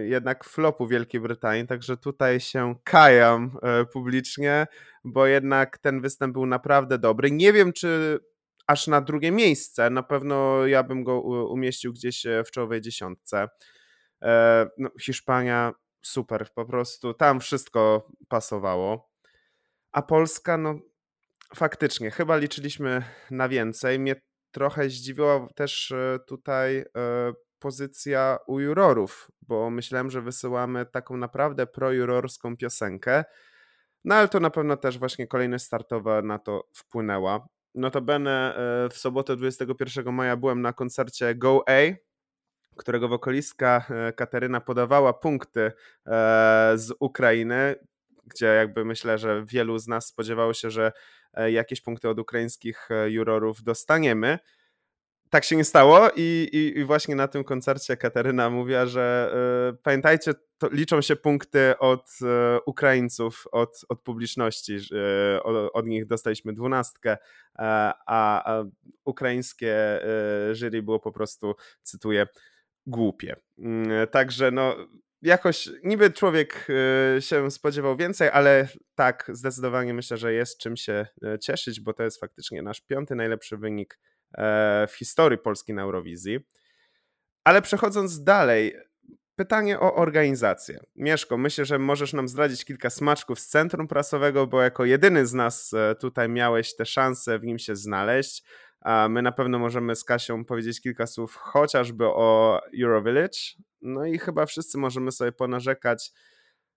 jednak 0.03 0.43
flopu 0.43 0.87
Wielkiej 0.87 1.21
Brytanii, 1.21 1.67
także 1.67 1.97
tutaj 1.97 2.39
się 2.39 2.75
kajam 2.83 3.57
publicznie, 3.93 4.67
bo 5.03 5.25
jednak 5.25 5.77
ten 5.77 6.01
występ 6.01 6.33
był 6.33 6.45
naprawdę 6.45 6.97
dobry. 6.97 7.31
Nie 7.31 7.53
wiem, 7.53 7.73
czy 7.73 8.19
aż 8.67 8.87
na 8.87 9.01
drugie 9.01 9.31
miejsce, 9.31 9.89
na 9.89 10.03
pewno 10.03 10.65
ja 10.65 10.83
bym 10.83 11.03
go 11.03 11.21
umieścił 11.49 11.93
gdzieś 11.93 12.25
w 12.45 12.51
czołowej 12.51 12.81
dziesiątce. 12.81 13.47
E, 14.23 14.67
no, 14.77 14.89
Hiszpania 15.01 15.73
super, 16.01 16.47
po 16.55 16.65
prostu 16.65 17.13
tam 17.13 17.39
wszystko 17.39 18.11
pasowało. 18.27 19.09
A 19.91 20.01
Polska, 20.01 20.57
no 20.57 20.79
faktycznie, 21.55 22.11
chyba 22.11 22.37
liczyliśmy 22.37 23.03
na 23.31 23.49
więcej. 23.49 23.99
Mnie 23.99 24.15
trochę 24.51 24.89
zdziwiła 24.89 25.47
też 25.55 25.91
e, 25.91 26.19
tutaj 26.27 26.77
e, 26.77 26.85
pozycja 27.59 28.37
u 28.47 28.59
jurorów, 28.59 29.31
bo 29.41 29.69
myślałem, 29.69 30.11
że 30.11 30.21
wysyłamy 30.21 30.85
taką 30.85 31.17
naprawdę 31.17 31.67
projurorską 31.67 32.57
piosenkę. 32.57 33.23
No 34.03 34.15
ale 34.15 34.27
to 34.27 34.39
na 34.39 34.49
pewno 34.49 34.77
też 34.77 34.99
właśnie 34.99 35.27
kolejność 35.27 35.65
startowa 35.65 36.21
na 36.21 36.39
to 36.39 36.69
wpłynęła. 36.73 37.47
Notabene 37.75 38.55
w 38.91 38.97
sobotę 38.97 39.35
21 39.35 40.13
maja 40.13 40.37
byłem 40.37 40.61
na 40.61 40.73
koncercie 40.73 41.35
Go 41.35 41.63
A 41.67 42.06
którego 42.77 43.07
wokalistka 43.07 43.85
e, 43.89 44.13
Kateryna 44.13 44.61
podawała 44.61 45.13
punkty 45.13 45.61
e, 45.61 45.71
z 46.75 46.93
Ukrainy, 46.99 47.75
gdzie 48.25 48.45
jakby 48.45 48.85
myślę, 48.85 49.17
że 49.17 49.45
wielu 49.45 49.79
z 49.79 49.87
nas 49.87 50.07
spodziewało 50.07 50.53
się, 50.53 50.71
że 50.71 50.91
e, 51.33 51.51
jakieś 51.51 51.81
punkty 51.81 52.09
od 52.09 52.19
ukraińskich 52.19 52.89
jurorów 53.07 53.63
dostaniemy. 53.63 54.39
Tak 55.29 55.43
się 55.43 55.55
nie 55.55 55.63
stało 55.63 56.09
i, 56.15 56.49
i, 56.53 56.79
i 56.79 56.83
właśnie 56.85 57.15
na 57.15 57.27
tym 57.27 57.43
koncercie 57.43 57.97
Kateryna 57.97 58.49
mówiła, 58.49 58.85
że 58.85 59.33
y, 59.73 59.77
pamiętajcie 59.83 60.33
to 60.57 60.69
liczą 60.71 61.01
się 61.01 61.15
punkty 61.15 61.77
od 61.79 62.09
e, 62.21 62.59
Ukraińców, 62.65 63.47
od, 63.51 63.85
od 63.89 64.01
publiczności. 64.01 64.77
E, 65.35 65.43
od, 65.43 65.71
od 65.73 65.87
nich 65.87 66.05
dostaliśmy 66.05 66.53
dwunastkę, 66.53 67.17
a, 67.55 67.93
a 68.45 68.63
ukraińskie 69.05 69.99
jury 70.53 70.83
było 70.83 70.99
po 70.99 71.11
prostu, 71.11 71.55
cytuję, 71.83 72.27
głupie. 72.87 73.35
Mm, 73.59 74.07
także 74.07 74.51
no, 74.51 74.75
jakoś 75.21 75.69
niby 75.83 76.11
człowiek 76.11 76.67
e, 77.17 77.21
się 77.21 77.51
spodziewał 77.51 77.97
więcej, 77.97 78.29
ale 78.29 78.67
tak, 78.95 79.31
zdecydowanie 79.33 79.93
myślę, 79.93 80.17
że 80.17 80.33
jest 80.33 80.59
czym 80.59 80.77
się 80.77 81.07
e, 81.23 81.39
cieszyć, 81.39 81.79
bo 81.81 81.93
to 81.93 82.03
jest 82.03 82.19
faktycznie 82.19 82.61
nasz 82.61 82.81
piąty 82.81 83.15
najlepszy 83.15 83.57
wynik 83.57 83.99
w 84.87 84.93
historii 84.97 85.37
Polski 85.37 85.73
na 85.73 85.81
Eurowizji. 85.81 86.39
Ale 87.43 87.61
przechodząc 87.61 88.23
dalej, 88.23 88.75
pytanie 89.37 89.79
o 89.79 89.95
organizację. 89.95 90.79
Mieszko, 90.95 91.37
myślę, 91.37 91.65
że 91.65 91.79
możesz 91.79 92.13
nam 92.13 92.27
zdradzić 92.27 92.65
kilka 92.65 92.89
smaczków 92.89 93.39
z 93.39 93.47
centrum 93.47 93.87
prasowego, 93.87 94.47
bo 94.47 94.61
jako 94.61 94.85
jedyny 94.85 95.25
z 95.25 95.33
nas 95.33 95.73
e, 95.73 95.95
tutaj 95.95 96.29
miałeś 96.29 96.75
tę 96.75 96.85
szansę 96.85 97.39
w 97.39 97.43
nim 97.43 97.59
się 97.59 97.75
znaleźć. 97.75 98.43
A 98.81 99.09
my 99.09 99.21
na 99.21 99.31
pewno 99.31 99.59
możemy 99.59 99.95
z 99.95 100.03
Kasią 100.03 100.45
powiedzieć 100.45 100.81
kilka 100.81 101.07
słów 101.07 101.35
chociażby 101.35 102.05
o 102.05 102.59
Eurovillage. 102.83 103.39
No 103.81 104.05
i 104.05 104.17
chyba 104.17 104.45
wszyscy 104.45 104.77
możemy 104.77 105.11
sobie 105.11 105.31
ponarzekać 105.31 106.11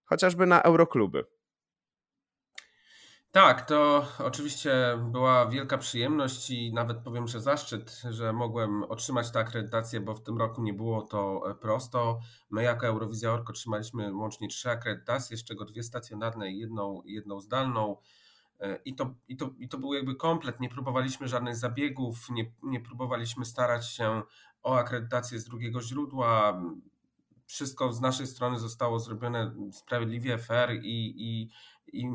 chociażby 0.05 0.47
na 0.47 0.63
Eurokluby. 0.63 1.25
Tak, 3.33 3.67
to 3.67 4.07
oczywiście 4.19 4.73
była 5.13 5.47
wielka 5.47 5.79
przyjemność 5.79 6.51
i 6.51 6.73
nawet 6.75 6.99
powiem, 6.99 7.27
że 7.27 7.41
zaszczyt, 7.41 8.03
że 8.11 8.33
mogłem 8.33 8.85
otrzymać 8.85 9.31
tę 9.31 9.39
akredytację, 9.39 10.01
bo 10.01 10.15
w 10.15 10.23
tym 10.23 10.39
roku 10.39 10.63
nie 10.63 10.75
było 10.75 11.03
to 11.03 11.51
e, 11.51 11.55
prosto. 11.55 12.21
My 12.51 12.63
jako 12.63 12.87
Eurowizja 12.87 13.33
Ork 13.33 13.51
otrzymaliśmy 13.51 14.15
łącznie 14.15 14.49
trzy 14.49 14.71
akredytacje, 14.71 15.37
z 15.37 15.45
czego 15.45 15.65
dwie 15.65 15.83
stacjonarne 15.83 16.51
i 16.51 16.59
jedną, 16.59 17.03
jedną 17.05 17.41
zdalną. 17.41 17.97
E, 18.61 18.81
I 18.85 18.95
to, 18.95 19.15
i, 19.29 19.37
to, 19.37 19.51
I 19.59 19.69
to 19.69 19.79
był 19.79 19.95
jakby 19.95 20.15
komplet. 20.15 20.61
Nie 20.61 20.69
próbowaliśmy 20.69 21.29
żadnych 21.29 21.57
zabiegów, 21.57 22.31
nie, 22.31 22.53
nie 22.63 22.81
próbowaliśmy 22.81 23.45
starać 23.45 23.89
się 23.89 24.23
o 24.63 24.79
akredytację 24.79 25.39
z 25.39 25.45
drugiego 25.45 25.83
źródła. 25.83 26.63
Wszystko 27.47 27.93
z 27.93 28.01
naszej 28.01 28.27
strony 28.27 28.59
zostało 28.59 28.99
zrobione 28.99 29.55
sprawiedliwie, 29.73 30.39
fair 30.39 30.71
i, 30.83 31.15
i, 31.17 31.51
i 31.93 32.07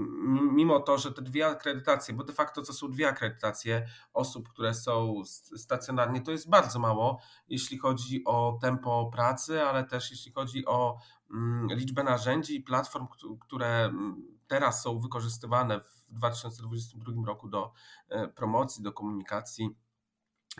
mimo 0.51 0.79
to, 0.79 0.97
że 0.97 1.11
te 1.11 1.21
dwie 1.21 1.47
akredytacje, 1.47 2.13
bo 2.13 2.23
de 2.23 2.33
facto 2.33 2.61
to 2.61 2.73
są 2.73 2.91
dwie 2.91 3.07
akredytacje 3.07 3.87
osób, 4.13 4.49
które 4.49 4.73
są 4.73 5.21
stacjonarnie, 5.57 6.21
to 6.21 6.31
jest 6.31 6.49
bardzo 6.49 6.79
mało, 6.79 7.19
jeśli 7.49 7.77
chodzi 7.77 8.23
o 8.25 8.57
tempo 8.61 9.09
pracy, 9.13 9.63
ale 9.63 9.83
też 9.83 10.11
jeśli 10.11 10.31
chodzi 10.31 10.65
o 10.65 10.97
mm, 11.31 11.67
liczbę 11.69 12.03
narzędzi 12.03 12.55
i 12.55 12.63
platform, 12.63 13.07
które 13.39 13.85
mm, 13.85 14.34
teraz 14.47 14.83
są 14.83 14.99
wykorzystywane 14.99 15.79
w 15.79 16.05
2022 16.09 17.25
roku 17.25 17.49
do 17.49 17.71
e, 18.09 18.27
promocji, 18.27 18.83
do 18.83 18.93
komunikacji, 18.93 19.69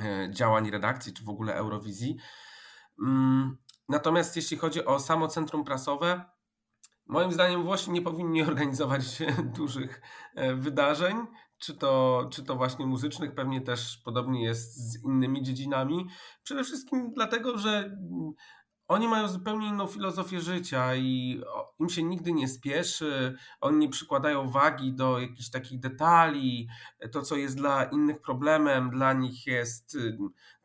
e, 0.02 0.30
działań 0.32 0.72
redakcji 0.72 1.14
czy 1.14 1.24
w 1.24 1.30
ogóle 1.30 1.56
Eurowizji. 1.56 2.18
Mm, 3.00 3.58
natomiast 3.90 4.36
jeśli 4.36 4.58
chodzi 4.58 4.86
o 4.86 5.00
samo 5.00 5.28
centrum 5.28 5.64
prasowe, 5.64 6.36
Moim 7.08 7.32
zdaniem 7.32 7.64
Włosi 7.64 7.92
nie 7.92 8.02
powinni 8.02 8.44
organizować 8.52 9.04
dużych 9.58 10.02
e, 10.36 10.56
wydarzeń, 10.56 11.18
czy 11.58 11.78
to, 11.78 12.22
czy 12.32 12.44
to 12.44 12.56
właśnie 12.56 12.86
muzycznych, 12.86 13.36
pewnie 13.36 13.62
też 13.62 13.98
podobnie 13.98 14.44
jest 14.44 14.92
z 14.92 15.04
innymi 15.04 15.44
dziedzinami. 15.44 16.08
Przede 16.44 16.64
wszystkim 16.64 17.14
dlatego, 17.14 17.58
że 17.58 17.98
oni 18.88 19.08
mają 19.08 19.28
zupełnie 19.28 19.68
inną 19.68 19.88
filozofię 19.88 20.42
życia 20.42 20.96
i 20.96 21.42
im 21.80 21.90
się 21.90 22.04
nigdy 22.04 22.34
nie 22.34 22.48
spieszy, 22.48 23.36
oni 23.62 23.78
nie 23.78 23.90
przykładają 23.90 24.50
wagi 24.50 24.94
do 24.94 25.20
jakichś 25.20 25.50
takich 25.50 25.80
detali. 25.80 26.68
To, 27.12 27.22
co 27.22 27.36
jest 27.36 27.58
dla 27.58 27.84
innych 27.84 28.22
problemem, 28.22 28.90
dla 28.90 29.14
nich 29.14 29.48
jest 29.48 29.98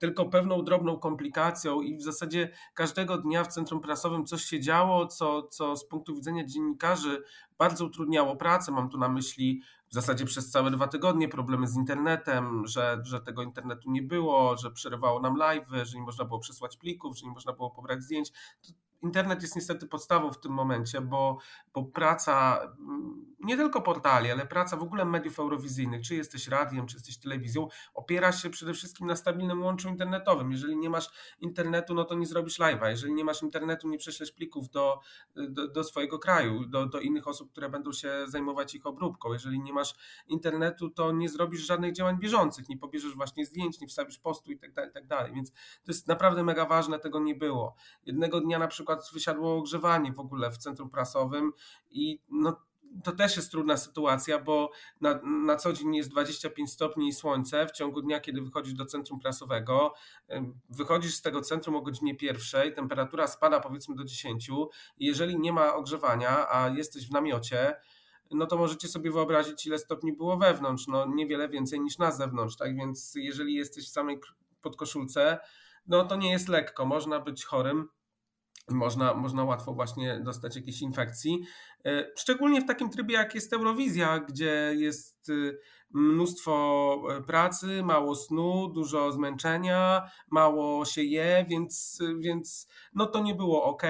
tylko 0.00 0.24
pewną 0.24 0.62
drobną 0.64 0.98
komplikacją 0.98 1.80
i 1.80 1.96
w 1.96 2.02
zasadzie 2.02 2.50
każdego 2.74 3.18
dnia 3.18 3.44
w 3.44 3.48
centrum 3.48 3.80
prasowym 3.80 4.26
coś 4.26 4.44
się 4.44 4.60
działo, 4.60 5.06
co, 5.06 5.42
co 5.42 5.76
z 5.76 5.88
punktu 5.88 6.14
widzenia 6.14 6.44
dziennikarzy 6.44 7.22
bardzo 7.58 7.84
utrudniało 7.84 8.36
pracę. 8.36 8.72
Mam 8.72 8.88
tu 8.88 8.98
na 8.98 9.08
myśli 9.08 9.62
w 9.88 9.94
zasadzie 9.94 10.24
przez 10.24 10.50
całe 10.50 10.70
dwa 10.70 10.88
tygodnie 10.88 11.28
problemy 11.28 11.66
z 11.66 11.76
internetem, 11.76 12.66
że, 12.66 13.02
że 13.04 13.20
tego 13.20 13.42
internetu 13.42 13.90
nie 13.90 14.02
było, 14.02 14.56
że 14.56 14.70
przerywało 14.70 15.20
nam 15.20 15.36
live, 15.36 15.68
że 15.82 15.98
nie 15.98 16.04
można 16.04 16.24
było 16.24 16.38
przesłać 16.38 16.76
plików, 16.76 17.18
że 17.18 17.26
nie 17.26 17.32
można 17.32 17.52
było 17.52 17.70
pobrać 17.70 18.02
zdjęć. 18.02 18.30
To 18.62 18.72
internet 19.02 19.42
jest 19.42 19.56
niestety 19.56 19.86
podstawą 19.86 20.32
w 20.32 20.40
tym 20.40 20.52
momencie, 20.52 21.00
bo, 21.00 21.38
bo 21.74 21.84
praca 21.84 22.60
mm, 22.78 23.30
nie 23.40 23.56
tylko 23.56 23.82
portali, 23.82 24.30
ale 24.30 24.46
praca 24.46 24.76
w 24.76 24.82
ogóle 24.82 25.04
mediów 25.04 25.38
eurowizyjnych, 25.38 26.02
czy 26.02 26.14
jesteś 26.14 26.48
radiem, 26.48 26.86
czy 26.86 26.96
jesteś 26.96 27.18
telewizją, 27.18 27.68
opiera 27.94 28.32
się 28.32 28.50
przede 28.50 28.74
wszystkim 28.74 29.06
na 29.06 29.16
stabilnym 29.16 29.62
łączu 29.62 29.88
internetowym. 29.88 30.52
Jeżeli 30.52 30.76
nie 30.76 30.90
masz 30.90 31.10
internetu, 31.40 31.94
no 31.94 32.04
to 32.04 32.14
nie 32.14 32.26
zrobisz 32.26 32.58
live'a. 32.58 32.88
Jeżeli 32.88 33.14
nie 33.14 33.24
masz 33.24 33.42
internetu, 33.42 33.88
nie 33.88 33.98
prześlesz 33.98 34.32
plików 34.32 34.70
do, 34.70 35.00
do, 35.36 35.68
do 35.68 35.84
swojego 35.84 36.18
kraju, 36.18 36.66
do, 36.66 36.86
do 36.86 37.00
innych 37.00 37.28
osób, 37.28 37.50
które 37.52 37.68
będą 37.68 37.92
się 37.92 38.10
zajmować 38.26 38.74
ich 38.74 38.86
obróbką. 38.86 39.32
Jeżeli 39.32 39.60
nie 39.60 39.72
masz 39.72 39.94
internetu, 40.28 40.90
to 40.90 41.12
nie 41.12 41.28
zrobisz 41.28 41.60
żadnych 41.60 41.92
działań 41.92 42.18
bieżących, 42.18 42.68
nie 42.68 42.78
pobierzesz 42.78 43.14
właśnie 43.14 43.46
zdjęć, 43.46 43.80
nie 43.80 43.86
wstawisz 43.86 44.18
postu 44.18 44.52
i 44.52 44.58
tak 44.58 44.72
dalej, 44.72 44.92
tak. 45.08 45.34
Więc 45.34 45.52
to 45.52 45.92
jest 45.92 46.08
naprawdę 46.08 46.42
mega 46.42 46.66
ważne, 46.66 46.98
tego 46.98 47.20
nie 47.20 47.34
było. 47.34 47.74
Jednego 48.06 48.40
dnia 48.40 48.58
na 48.58 48.68
przykład 48.68 48.89
wysiadło 49.12 49.56
ogrzewanie 49.56 50.12
w 50.12 50.20
ogóle 50.20 50.50
w 50.50 50.58
centrum 50.58 50.90
prasowym 50.90 51.52
i 51.90 52.20
no 52.30 52.56
to 53.04 53.12
też 53.12 53.36
jest 53.36 53.50
trudna 53.50 53.76
sytuacja, 53.76 54.38
bo 54.38 54.70
na, 55.00 55.20
na 55.22 55.56
co 55.56 55.72
dzień 55.72 55.96
jest 55.96 56.10
25 56.10 56.72
stopni 56.72 57.08
i 57.08 57.12
słońce. 57.12 57.66
W 57.66 57.70
ciągu 57.70 58.02
dnia, 58.02 58.20
kiedy 58.20 58.42
wychodzisz 58.42 58.74
do 58.74 58.84
centrum 58.84 59.20
prasowego, 59.20 59.94
wychodzisz 60.68 61.14
z 61.14 61.22
tego 61.22 61.40
centrum 61.40 61.76
o 61.76 61.82
godzinie 61.82 62.16
pierwszej, 62.16 62.74
temperatura 62.74 63.26
spada 63.26 63.60
powiedzmy 63.60 63.94
do 63.94 64.04
10. 64.04 64.48
I 64.98 65.06
jeżeli 65.06 65.40
nie 65.40 65.52
ma 65.52 65.74
ogrzewania, 65.74 66.50
a 66.50 66.68
jesteś 66.68 67.08
w 67.08 67.10
namiocie, 67.10 67.76
no 68.30 68.46
to 68.46 68.56
możecie 68.56 68.88
sobie 68.88 69.10
wyobrazić, 69.10 69.66
ile 69.66 69.78
stopni 69.78 70.12
było 70.12 70.36
wewnątrz. 70.36 70.86
No 70.86 71.06
niewiele 71.06 71.48
więcej 71.48 71.80
niż 71.80 71.98
na 71.98 72.10
zewnątrz, 72.10 72.56
tak? 72.56 72.76
Więc 72.76 73.12
jeżeli 73.14 73.54
jesteś 73.54 73.88
w 73.88 73.92
samej 73.92 74.20
podkoszulce, 74.62 75.38
no 75.86 76.04
to 76.04 76.16
nie 76.16 76.30
jest 76.30 76.48
lekko, 76.48 76.86
można 76.86 77.20
być 77.20 77.44
chorym 77.44 77.88
można, 78.70 79.14
można 79.14 79.44
łatwo 79.44 79.72
właśnie 79.72 80.20
dostać 80.24 80.56
jakieś 80.56 80.82
infekcji. 80.82 81.42
E, 81.86 82.06
szczególnie 82.18 82.60
w 82.60 82.66
takim 82.66 82.90
trybie, 82.90 83.14
jak 83.14 83.34
jest 83.34 83.52
Eurowizja, 83.52 84.18
gdzie 84.18 84.72
jest 84.76 85.28
y, 85.28 85.58
mnóstwo 85.90 86.96
e, 87.10 87.22
pracy, 87.22 87.82
mało 87.82 88.14
snu, 88.14 88.68
dużo 88.68 89.12
zmęczenia, 89.12 90.10
mało 90.30 90.84
się 90.84 91.02
je, 91.02 91.46
więc, 91.48 91.98
więc 92.18 92.68
no 92.94 93.06
to 93.06 93.22
nie 93.22 93.34
było 93.34 93.64
ok. 93.64 93.82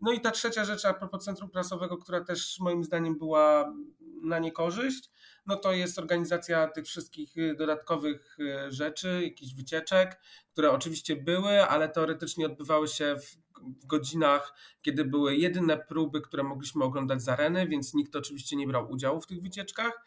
No 0.00 0.12
i 0.12 0.20
ta 0.20 0.30
trzecia 0.30 0.64
rzecz 0.64 0.84
a 0.84 0.94
propos 0.94 1.24
centrum 1.24 1.50
prasowego, 1.50 1.96
która 1.96 2.24
też 2.24 2.56
moim 2.60 2.84
zdaniem 2.84 3.18
była 3.18 3.74
na 4.22 4.38
niekorzyść, 4.38 5.10
no 5.46 5.56
to 5.56 5.72
jest 5.72 5.98
organizacja 5.98 6.68
tych 6.68 6.84
wszystkich 6.86 7.36
y, 7.36 7.54
dodatkowych 7.54 8.36
y, 8.40 8.72
rzeczy, 8.72 9.20
jakichś 9.22 9.54
wycieczek, 9.54 10.20
które 10.52 10.70
oczywiście 10.70 11.16
były, 11.16 11.62
ale 11.62 11.88
teoretycznie 11.88 12.46
odbywały 12.46 12.88
się 12.88 13.16
w 13.18 13.49
w 13.82 13.86
godzinach, 13.86 14.54
kiedy 14.82 15.04
były 15.04 15.36
jedyne 15.36 15.78
próby, 15.78 16.20
które 16.20 16.42
mogliśmy 16.42 16.84
oglądać 16.84 17.22
z 17.22 17.28
areny, 17.28 17.68
więc 17.68 17.94
nikt 17.94 18.16
oczywiście 18.16 18.56
nie 18.56 18.66
brał 18.66 18.90
udziału 18.90 19.20
w 19.20 19.26
tych 19.26 19.42
wycieczkach. 19.42 20.04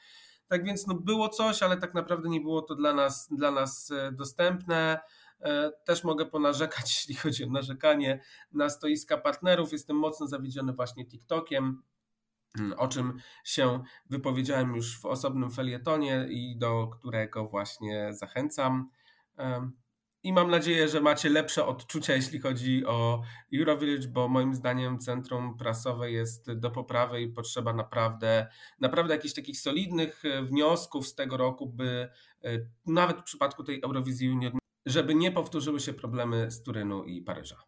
Tak 0.47 0.65
więc 0.65 0.87
no 0.87 0.95
było 0.95 1.29
coś, 1.29 1.63
ale 1.63 1.77
tak 1.77 1.93
naprawdę 1.93 2.29
nie 2.29 2.41
było 2.41 2.61
to 2.61 2.75
dla 2.75 2.93
nas, 2.93 3.27
dla 3.31 3.51
nas 3.51 3.91
e, 3.91 4.11
dostępne. 4.11 4.99
E, 5.41 5.71
też 5.85 6.03
mogę 6.03 6.25
ponarzekać, 6.25 6.83
jeśli 6.95 7.15
chodzi 7.15 7.43
o 7.43 7.49
narzekanie 7.49 8.21
na 8.51 8.69
stoiska 8.69 9.17
partnerów. 9.17 9.71
Jestem 9.71 9.97
mocno 9.97 10.27
zawiedziony 10.27 10.73
właśnie 10.73 11.05
TikTokiem, 11.05 11.83
mm, 12.59 12.73
o 12.79 12.87
czym 12.87 13.19
się 13.43 13.83
wypowiedziałem 14.09 14.75
już 14.75 14.99
w 14.99 15.05
osobnym 15.05 15.51
felietonie 15.51 16.27
i 16.29 16.57
do 16.57 16.87
którego 16.87 17.47
właśnie 17.47 18.13
zachęcam. 18.13 18.89
I 20.23 20.33
mam 20.33 20.51
nadzieję, 20.51 20.87
że 20.87 21.01
macie 21.01 21.29
lepsze 21.29 21.65
odczucia, 21.65 22.15
jeśli 22.15 22.39
chodzi 22.39 22.85
o 22.85 23.21
Eurovillage, 23.53 24.07
bo 24.07 24.27
moim 24.27 24.55
zdaniem 24.55 24.99
centrum 24.99 25.57
prasowe 25.57 26.11
jest 26.11 26.51
do 26.51 26.71
poprawy 26.71 27.21
i 27.21 27.29
potrzeba 27.29 27.73
naprawdę, 27.73 28.47
naprawdę 28.79 29.15
jakichś 29.15 29.33
takich 29.33 29.59
solidnych 29.59 30.25
e, 30.25 30.43
wniosków 30.43 31.07
z 31.07 31.15
tego 31.15 31.37
roku, 31.37 31.67
by 31.67 32.09
e, 32.43 32.59
nawet 32.85 33.17
w 33.17 33.23
przypadku 33.23 33.63
tej 33.63 33.81
Eurowizji 33.81 34.27
Junior, 34.27 34.51
żeby 34.85 35.15
nie 35.15 35.31
powtórzyły 35.31 35.79
się 35.79 35.93
problemy 35.93 36.51
z 36.51 36.61
Turynu 36.61 37.03
i 37.03 37.21
Paryża. 37.21 37.63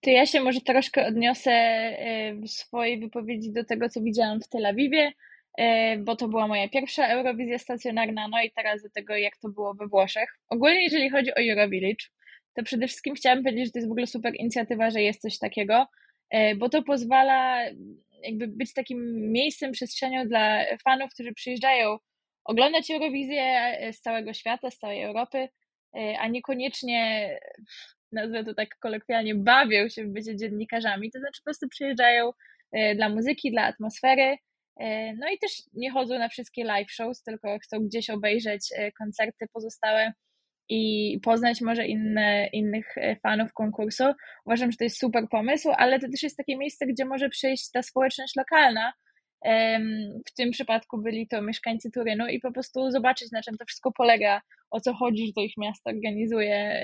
To 0.00 0.10
ja 0.10 0.26
się 0.26 0.40
może 0.40 0.60
troszkę 0.60 1.06
odniosę 1.06 1.50
e, 1.50 2.34
w 2.34 2.48
swojej 2.48 3.00
wypowiedzi 3.00 3.52
do 3.52 3.64
tego, 3.64 3.88
co 3.88 4.00
widziałam 4.00 4.40
w 4.40 4.48
Tel 4.48 4.66
Awiwie. 4.66 5.12
E, 5.58 5.96
bo 5.98 6.16
to 6.16 6.28
była 6.28 6.48
moja 6.48 6.68
pierwsza 6.68 7.06
Eurowizja 7.06 7.58
stacjonarna, 7.58 8.28
no 8.28 8.42
i 8.42 8.50
teraz 8.50 8.82
do 8.82 8.90
tego, 8.90 9.16
jak 9.16 9.36
to 9.36 9.48
było 9.48 9.74
we 9.74 9.86
Włoszech. 9.86 10.38
Ogólnie, 10.48 10.82
jeżeli 10.82 11.10
chodzi 11.10 11.30
o 11.30 11.36
Eurovillage, 11.36 12.04
to 12.54 12.62
przede 12.62 12.86
wszystkim 12.86 13.14
chciałam 13.14 13.42
powiedzieć, 13.42 13.64
że 13.66 13.72
to 13.72 13.78
jest 13.78 13.88
w 13.88 13.90
ogóle 13.90 14.06
super 14.06 14.34
inicjatywa, 14.34 14.90
że 14.90 15.02
jest 15.02 15.22
coś 15.22 15.38
takiego. 15.38 15.86
bo 16.56 16.68
to 16.68 16.82
pozwala 16.82 17.64
jakby 18.22 18.48
być 18.48 18.74
takim 18.74 19.30
miejscem, 19.32 19.72
przestrzenią 19.72 20.28
dla 20.28 20.64
fanów, 20.84 21.10
którzy 21.14 21.32
przyjeżdżają 21.32 21.96
oglądać 22.44 22.90
Eurowizję 22.90 23.78
z 23.92 24.00
całego 24.00 24.32
świata, 24.32 24.70
z 24.70 24.78
całej 24.78 25.02
Europy, 25.02 25.48
a 26.18 26.28
niekoniecznie, 26.28 27.30
nazwę 28.12 28.44
to 28.44 28.54
tak 28.54 28.68
kolokwialnie, 28.78 29.34
bawią 29.34 29.88
się 29.88 30.04
w 30.04 30.08
bycie 30.08 30.36
dziennikarzami, 30.36 31.10
to 31.10 31.18
znaczy 31.18 31.40
po 31.40 31.44
prostu 31.44 31.68
przyjeżdżają 31.68 32.30
dla 32.96 33.08
muzyki, 33.08 33.50
dla 33.50 33.62
atmosfery, 33.62 34.36
no 35.18 35.28
i 35.34 35.38
też 35.38 35.62
nie 35.74 35.90
chodzą 35.90 36.18
na 36.18 36.28
wszystkie 36.28 36.64
live 36.64 36.90
shows, 36.90 37.22
tylko 37.22 37.58
chcą 37.58 37.78
gdzieś 37.78 38.10
obejrzeć 38.10 38.68
koncerty 38.98 39.46
pozostałe 39.52 40.12
i 40.68 41.20
poznać 41.22 41.60
może 41.60 41.86
inne, 41.86 42.48
innych 42.52 42.98
e, 42.98 43.16
fanów 43.16 43.52
konkursu. 43.52 44.04
Uważam, 44.46 44.70
że 44.70 44.76
to 44.76 44.84
jest 44.84 44.98
super 44.98 45.28
pomysł, 45.30 45.70
ale 45.76 45.98
to 45.98 46.08
też 46.08 46.22
jest 46.22 46.36
takie 46.36 46.56
miejsce, 46.56 46.86
gdzie 46.86 47.04
może 47.04 47.28
przyjść 47.28 47.70
ta 47.70 47.82
społeczność 47.82 48.36
lokalna. 48.36 48.92
W 50.28 50.34
tym 50.36 50.50
przypadku 50.50 51.02
byli 51.02 51.28
to 51.28 51.42
mieszkańcy 51.42 51.90
Turynu 51.90 52.26
i 52.26 52.40
po 52.40 52.52
prostu 52.52 52.90
zobaczyć, 52.90 53.30
na 53.32 53.42
czym 53.42 53.56
to 53.56 53.64
wszystko 53.64 53.92
polega, 53.92 54.40
o 54.70 54.80
co 54.80 54.94
chodzi, 54.94 55.26
że 55.26 55.32
to 55.32 55.40
ich 55.40 55.56
miasto 55.58 55.90
organizuje 55.90 56.80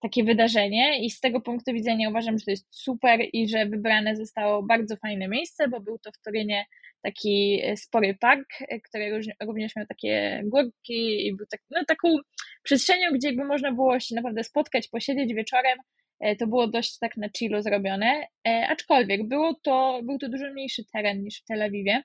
takie 0.00 0.24
wydarzenie 0.24 1.04
i 1.04 1.10
z 1.10 1.20
tego 1.20 1.40
punktu 1.40 1.72
widzenia 1.72 2.10
uważam, 2.10 2.38
że 2.38 2.44
to 2.44 2.50
jest 2.50 2.66
super 2.70 3.20
i 3.32 3.48
że 3.48 3.66
wybrane 3.66 4.16
zostało 4.16 4.62
bardzo 4.62 4.96
fajne 4.96 5.28
miejsce, 5.28 5.68
bo 5.68 5.80
był 5.80 5.98
to 5.98 6.12
w 6.12 6.22
Turynie 6.24 6.64
taki 7.02 7.60
e, 7.64 7.76
spory 7.76 8.14
park, 8.20 8.48
e, 8.60 8.80
który 8.80 9.20
również 9.46 9.76
miał 9.76 9.86
takie 9.86 10.42
górki 10.44 11.26
i 11.26 11.36
był 11.36 11.46
tak, 11.46 11.60
no, 11.70 11.84
taką 11.84 12.16
przestrzenią, 12.62 13.10
gdzie 13.12 13.28
jakby 13.28 13.44
można 13.44 13.72
było 13.72 14.00
się 14.00 14.14
naprawdę 14.14 14.44
spotkać, 14.44 14.88
posiedzieć 14.88 15.34
wieczorem. 15.34 15.78
E, 16.20 16.36
to 16.36 16.46
było 16.46 16.66
dość 16.66 16.98
tak 16.98 17.16
na 17.16 17.28
chillu 17.38 17.62
zrobione, 17.62 18.26
aczkolwiek 18.68 19.28
było 19.28 19.54
to, 19.62 20.00
był 20.02 20.18
to 20.18 20.28
dużo 20.28 20.52
mniejszy 20.52 20.82
teren 20.92 21.22
niż 21.22 21.40
w 21.40 21.44
Tel 21.44 21.62
Awiwie, 21.62 22.02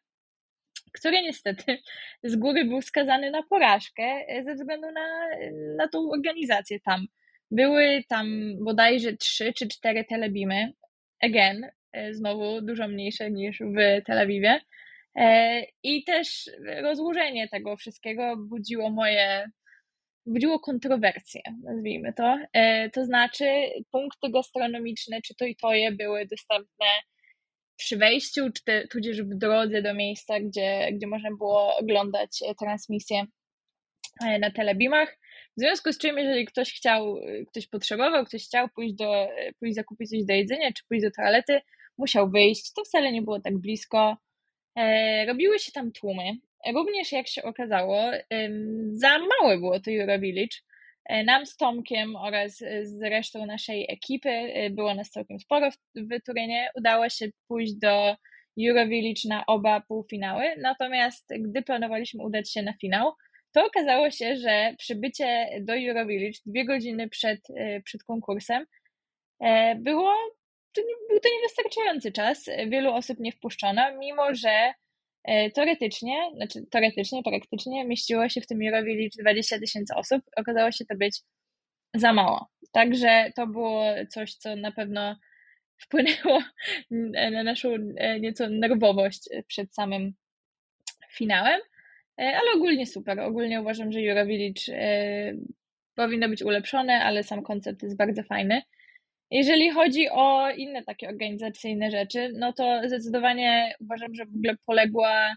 który 0.94 1.22
niestety 1.22 1.78
z 2.24 2.36
góry 2.36 2.66
był 2.66 2.82
skazany 2.82 3.32
na 3.32 3.44
porażkę 3.44 4.26
ze 4.46 4.56
względu 4.56 4.88
na, 4.92 5.28
na 5.78 5.88
tą 5.88 6.10
organizację 6.12 6.80
tam. 6.80 7.06
Były 7.54 8.04
tam 8.10 8.56
bodajże 8.64 9.18
trzy 9.18 9.54
czy 9.54 9.68
cztery 9.68 10.06
telebimy, 10.06 10.74
again, 11.22 11.68
znowu 12.12 12.62
dużo 12.62 12.88
mniejsze 12.88 13.32
niż 13.32 13.60
w 13.60 14.06
Tel 14.06 14.20
Awiwie. 14.20 14.60
E, 15.16 15.62
I 15.84 16.04
też 16.04 16.50
rozłożenie 16.82 17.48
tego 17.48 17.78
wszystkiego 17.78 18.38
budziło 18.38 18.90
moje, 18.90 19.52
budziło 20.26 20.60
kontrowersje, 20.60 21.42
nazwijmy 21.64 22.14
to. 22.14 22.38
E, 22.54 22.90
to 22.90 23.06
znaczy, 23.06 23.46
punkty 23.92 24.30
gastronomiczne, 24.30 25.22
czy 25.22 25.36
to 25.36 25.46
i 25.46 25.56
to 25.56 25.74
je 25.74 25.92
były 25.92 26.26
dostępne 26.26 26.86
przy 27.76 27.98
wejściu, 27.98 28.52
czy 28.52 28.64
te, 28.64 28.88
tudzież 28.88 29.22
w 29.22 29.36
drodze 29.36 29.82
do 29.82 29.94
miejsca, 29.94 30.40
gdzie, 30.40 30.90
gdzie 30.94 31.08
można 31.08 31.30
było 31.38 31.78
oglądać 31.78 32.40
transmisję 32.60 33.26
e, 34.26 34.40
na 34.40 34.52
telebimach. 34.52 35.18
W 35.58 35.62
związku 35.62 35.94
z 35.94 35.98
czym, 35.98 36.18
jeżeli 36.18 36.46
ktoś 36.46 36.74
chciał, 36.74 37.16
ktoś 37.48 37.68
potrzebował, 37.68 38.26
ktoś 38.26 38.46
chciał 38.46 38.70
pójść, 38.70 38.94
do, 38.94 39.28
pójść 39.60 39.76
zakupić 39.76 40.10
coś 40.10 40.26
do 40.26 40.34
jedzenia, 40.34 40.72
czy 40.74 40.84
pójść 40.88 41.04
do 41.04 41.12
toalety, 41.12 41.62
musiał 41.98 42.30
wyjść. 42.30 42.74
To 42.74 42.84
wcale 42.84 43.12
nie 43.12 43.22
było 43.22 43.40
tak 43.40 43.58
blisko. 43.58 44.18
E, 44.76 45.26
robiły 45.26 45.60
się 45.60 45.72
tam 45.72 45.92
tłumy. 45.92 46.32
Również, 46.74 47.12
jak 47.12 47.28
się 47.28 47.44
okazało, 47.44 48.12
za 48.92 49.20
małe 49.20 49.58
było 49.58 49.80
to 49.80 49.92
Eurovillage. 49.92 50.58
E, 51.06 51.24
nam 51.24 51.46
z 51.46 51.58
Tomkiem 51.58 52.16
oraz 52.16 52.58
z 52.84 53.02
resztą 53.02 53.46
naszej 53.46 53.86
ekipy, 53.90 54.30
e, 54.30 54.70
było 54.70 54.96
nas 54.96 55.10
całkiem 55.10 55.40
sporo 55.40 55.72
w, 55.72 55.78
w 55.96 56.24
Turynie, 56.26 56.70
udało 56.76 57.10
się 57.10 57.28
pójść 57.48 57.74
do 57.74 58.16
Eurovillage 58.60 59.30
na 59.30 59.46
oba 59.46 59.82
półfinały, 59.82 60.44
natomiast 60.58 61.34
gdy 61.40 61.62
planowaliśmy 61.62 62.24
udać 62.24 62.52
się 62.52 62.62
na 62.62 62.74
finał, 62.74 63.14
to 63.54 63.66
okazało 63.66 64.12
się, 64.12 64.36
że 64.36 64.76
przybycie 64.78 65.50
do 65.62 65.74
Eurovillage 65.74 66.40
dwie 66.46 66.66
godziny 66.66 67.10
przed, 67.10 67.40
przed 67.84 68.04
konkursem 68.04 68.66
było 69.76 70.14
to 70.74 70.82
nie, 70.82 70.96
był 71.10 71.20
to 71.20 71.30
niewystarczający 71.30 72.12
czas. 72.12 72.46
Wielu 72.68 72.94
osób 72.94 73.20
nie 73.20 73.32
wpuszczono, 73.32 73.98
mimo 73.98 74.36
że 74.36 74.74
e, 75.24 75.52
teoretycznie, 75.52 76.32
znaczy 76.36 76.66
teoretycznie, 76.72 77.24
praktycznie 77.24 77.86
mieściło 77.86 78.30
się 78.30 78.42
w 78.42 78.48
tym 78.48 78.60
Eurowillage 78.68 79.22
20 79.22 79.60
tysięcy 79.60 79.96
osób. 79.96 80.22
Okazało 80.38 80.72
się 80.72 80.86
to 80.86 80.96
być 80.96 81.22
za 81.94 82.14
mało. 82.14 82.48
Także 82.72 83.32
to 83.36 83.48
było 83.48 83.86
coś, 84.10 84.36
co 84.36 84.56
na 84.56 84.72
pewno 84.72 85.16
wpłynęło 85.78 86.40
na 87.32 87.44
naszą 87.44 87.70
e, 87.98 88.20
nieco 88.20 88.50
nerwowość 88.50 89.30
przed 89.48 89.76
samym 89.76 90.14
finałem. 91.12 91.62
E, 92.20 92.38
ale 92.38 92.52
ogólnie 92.56 92.86
super. 92.86 93.20
Ogólnie 93.20 93.62
uważam, 93.62 93.92
że 93.92 94.00
Eurovillage 94.00 94.62
powinno 95.96 96.30
być 96.30 96.42
ulepszone, 96.42 97.04
ale 97.04 97.24
sam 97.24 97.44
koncept 97.44 97.84
jest 97.84 97.98
bardzo 97.98 98.24
fajny. 98.24 98.62
Jeżeli 99.32 99.72
chodzi 99.72 100.10
o 100.10 100.50
inne 100.52 100.84
takie 100.84 101.10
organizacyjne 101.10 101.92
rzeczy, 101.92 102.32
no 102.36 102.54
to 102.54 102.82
zdecydowanie 102.86 103.76
uważam, 103.80 104.16
że 104.16 104.26
w 104.26 104.36
ogóle 104.36 104.56
poległa 104.66 105.36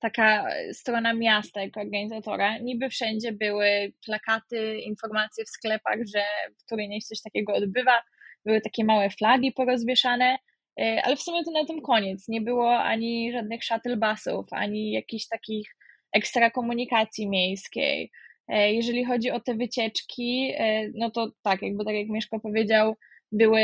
taka 0.00 0.46
strona 0.72 1.14
miasta 1.14 1.62
jako 1.62 1.80
organizatora. 1.80 2.58
Niby 2.58 2.88
wszędzie 2.88 3.32
były 3.32 3.92
plakaty, 4.06 4.78
informacje 4.78 5.44
w 5.44 5.48
sklepach, 5.48 5.98
że 6.14 6.22
w 6.58 6.68
Turynie 6.68 7.00
coś 7.00 7.22
takiego 7.22 7.54
odbywa. 7.54 8.02
Były 8.44 8.60
takie 8.60 8.84
małe 8.84 9.10
flagi 9.10 9.52
porozwieszane, 9.52 10.38
e, 10.80 11.02
ale 11.04 11.16
w 11.16 11.22
sumie 11.22 11.44
to 11.44 11.50
na 11.50 11.64
tym 11.64 11.80
koniec. 11.82 12.28
Nie 12.28 12.40
było 12.40 12.78
ani 12.78 13.32
żadnych 13.32 13.64
shuttle 13.64 13.96
busów, 13.96 14.46
ani 14.52 14.92
jakichś 14.92 15.26
takich 15.28 15.68
ekstra 16.12 16.50
komunikacji 16.50 17.28
miejskiej. 17.28 18.10
E, 18.48 18.72
jeżeli 18.72 19.04
chodzi 19.04 19.30
o 19.30 19.40
te 19.40 19.54
wycieczki, 19.54 20.52
e, 20.56 20.88
no 20.94 21.10
to 21.10 21.32
tak, 21.42 21.62
jakby 21.62 21.84
tak 21.84 21.94
jak 21.94 22.08
Mieszko 22.08 22.40
powiedział, 22.40 22.96
były 23.32 23.60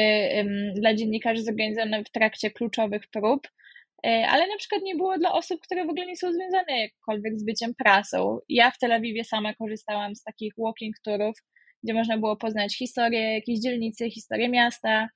dla 0.74 0.94
dziennikarzy 0.94 1.42
zorganizowane 1.42 2.04
w 2.04 2.10
trakcie 2.10 2.50
kluczowych 2.50 3.02
prób, 3.12 3.48
e, 4.06 4.26
ale 4.28 4.46
na 4.46 4.56
przykład 4.58 4.82
nie 4.82 4.94
było 4.94 5.18
dla 5.18 5.32
osób, 5.32 5.60
które 5.60 5.86
w 5.86 5.90
ogóle 5.90 6.06
nie 6.06 6.16
są 6.16 6.32
związane 6.32 6.80
jakkolwiek 6.80 7.38
z 7.38 7.44
byciem 7.44 7.74
prasą. 7.74 8.38
Ja 8.48 8.70
w 8.70 8.78
Tel 8.78 8.92
Awiwie 8.92 9.24
sama 9.24 9.54
korzystałam 9.54 10.14
z 10.14 10.22
takich 10.22 10.52
walking 10.58 10.96
tourów, 11.04 11.36
gdzie 11.82 11.94
można 11.94 12.18
było 12.18 12.36
poznać 12.36 12.78
historię 12.78 13.34
jakiejś 13.34 13.60
dzielnicy, 13.60 14.10
historię 14.10 14.48
miasta, 14.48 15.08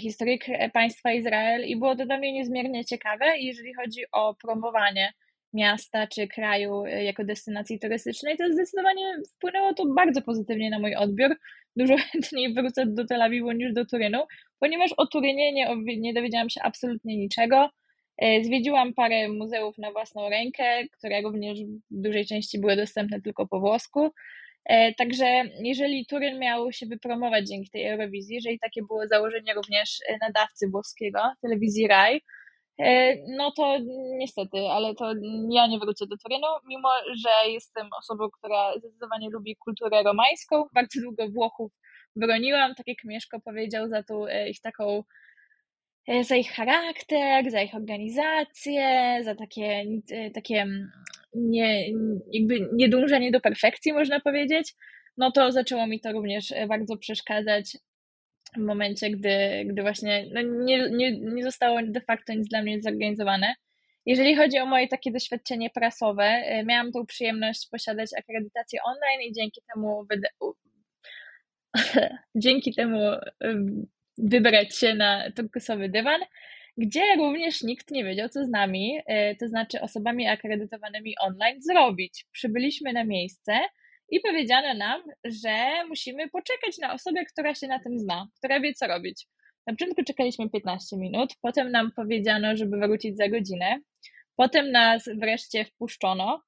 historię 0.00 0.38
państwa 0.72 1.12
Izrael 1.12 1.64
i 1.66 1.76
było 1.76 1.96
to 1.96 2.06
dla 2.06 2.18
mnie 2.18 2.32
niezmiernie 2.32 2.84
ciekawe, 2.84 3.38
jeżeli 3.38 3.74
chodzi 3.74 4.00
o 4.12 4.34
promowanie 4.34 5.12
miasta 5.54 6.06
czy 6.06 6.28
kraju 6.28 6.84
e, 6.84 7.04
jako 7.04 7.24
destynacji 7.24 7.78
turystycznej, 7.78 8.36
to 8.36 8.52
zdecydowanie 8.52 9.16
wpłynęło 9.36 9.74
to 9.74 9.86
bardzo 9.96 10.22
pozytywnie 10.22 10.70
na 10.70 10.78
mój 10.78 10.94
odbiór. 10.94 11.36
Dużo 11.76 11.96
chętniej 12.12 12.54
wrócę 12.54 12.86
do 12.86 13.06
Tel 13.06 13.22
Awiwu 13.22 13.52
niż 13.52 13.72
do 13.72 13.86
Turynu, 13.86 14.18
ponieważ 14.58 14.90
o 14.96 15.06
Turynie 15.06 15.52
nie, 15.52 15.76
nie 15.98 16.14
dowiedziałam 16.14 16.50
się 16.50 16.62
absolutnie 16.62 17.16
niczego. 17.16 17.70
E, 18.18 18.44
zwiedziłam 18.44 18.94
parę 18.94 19.28
muzeów 19.28 19.78
na 19.78 19.92
własną 19.92 20.28
rękę, 20.28 20.88
które 20.98 21.20
również 21.20 21.58
w 21.90 22.00
dużej 22.02 22.26
części 22.26 22.60
były 22.60 22.76
dostępne 22.76 23.20
tylko 23.20 23.46
po 23.46 23.60
włosku. 23.60 24.10
E, 24.64 24.94
także 24.94 25.42
jeżeli 25.62 26.06
Turyn 26.06 26.38
miał 26.38 26.72
się 26.72 26.86
wypromować 26.86 27.48
dzięki 27.48 27.70
tej 27.70 27.86
Eurowizji, 27.86 28.34
jeżeli 28.34 28.58
takie 28.58 28.82
było 28.82 29.06
założenie 29.06 29.54
również 29.54 29.98
nadawcy 30.20 30.68
włoskiego, 30.68 31.18
telewizji 31.42 31.88
RAI, 31.88 32.20
no 33.28 33.52
to 33.56 33.78
niestety, 34.18 34.58
ale 34.58 34.94
to 34.94 35.12
ja 35.50 35.66
nie 35.66 35.78
wrócę 35.78 36.06
do 36.06 36.16
Turynu, 36.16 36.46
mimo 36.68 36.88
że 37.16 37.50
jestem 37.50 37.88
osobą, 37.98 38.28
która 38.30 38.78
zdecydowanie 38.78 39.30
lubi 39.30 39.56
kulturę 39.56 40.02
romańską. 40.02 40.64
Bardzo 40.74 41.00
długo 41.00 41.28
Włochów 41.28 41.72
broniłam, 42.16 42.74
tak 42.74 42.86
jak 42.86 43.04
Mieszko 43.04 43.40
powiedział, 43.40 43.88
za 43.88 44.02
tą 44.02 44.26
e, 44.26 44.50
ich 44.50 44.60
taką 44.60 45.02
e, 46.08 46.24
za 46.24 46.36
ich 46.36 46.50
charakter, 46.50 47.50
za 47.50 47.62
ich 47.62 47.74
organizację, 47.74 49.18
za 49.24 49.34
takie, 49.34 49.84
takie 50.34 50.62
mm, 50.62 50.90
nie, 51.34 51.90
jakby 52.32 52.68
niedążenie 52.72 53.30
do 53.30 53.40
perfekcji, 53.40 53.92
można 53.92 54.20
powiedzieć, 54.20 54.74
no 55.16 55.30
to 55.30 55.52
zaczęło 55.52 55.86
mi 55.86 56.00
to 56.00 56.12
również 56.12 56.54
bardzo 56.68 56.96
przeszkadzać 56.96 57.76
w 58.56 58.64
momencie, 58.64 59.10
gdy, 59.10 59.64
gdy 59.64 59.82
właśnie 59.82 60.26
no 60.32 60.42
nie, 60.42 60.90
nie, 60.90 61.20
nie 61.20 61.44
zostało 61.44 61.78
de 61.82 62.00
facto 62.00 62.32
nic 62.32 62.48
dla 62.48 62.62
mnie 62.62 62.82
zorganizowane. 62.82 63.54
Jeżeli 64.06 64.36
chodzi 64.36 64.58
o 64.58 64.66
moje 64.66 64.88
takie 64.88 65.12
doświadczenie 65.12 65.70
prasowe, 65.70 66.42
y, 66.60 66.64
miałam 66.64 66.92
tą 66.92 67.06
przyjemność 67.06 67.68
posiadać 67.70 68.10
akredytację 68.18 68.80
online 68.82 69.20
i 69.30 69.32
dzięki 69.32 69.60
temu 69.74 70.06
dzięki 72.44 72.74
temu 72.74 73.12
y, 73.12 73.20
wybrać 74.18 74.76
się 74.76 74.94
na 74.94 75.30
turkusowy 75.36 75.88
dywan, 75.88 76.20
gdzie 76.76 77.16
również 77.16 77.62
nikt 77.62 77.90
nie 77.90 78.04
wiedział, 78.04 78.28
co 78.28 78.44
z 78.44 78.48
nami, 78.48 78.98
y, 78.98 79.36
to 79.36 79.48
znaczy 79.48 79.80
osobami 79.80 80.28
akredytowanymi 80.28 81.14
online 81.20 81.62
zrobić. 81.62 82.26
Przybyliśmy 82.32 82.92
na 82.92 83.04
miejsce, 83.04 83.52
i 84.10 84.20
powiedziano 84.20 84.74
nam, 84.74 85.02
że 85.24 85.84
musimy 85.88 86.30
poczekać 86.30 86.78
na 86.78 86.94
osobę, 86.94 87.24
która 87.24 87.54
się 87.54 87.66
na 87.66 87.78
tym 87.78 87.98
zna, 87.98 88.28
która 88.38 88.60
wie, 88.60 88.74
co 88.74 88.86
robić. 88.86 89.26
Na 89.66 89.72
początku 89.72 90.04
czekaliśmy 90.04 90.50
15 90.50 90.96
minut, 90.96 91.34
potem 91.42 91.70
nam 91.70 91.92
powiedziano, 91.96 92.56
żeby 92.56 92.78
wrócić 92.78 93.16
za 93.16 93.28
godzinę, 93.28 93.80
potem 94.36 94.70
nas 94.72 95.08
wreszcie 95.20 95.64
wpuszczono. 95.64 96.42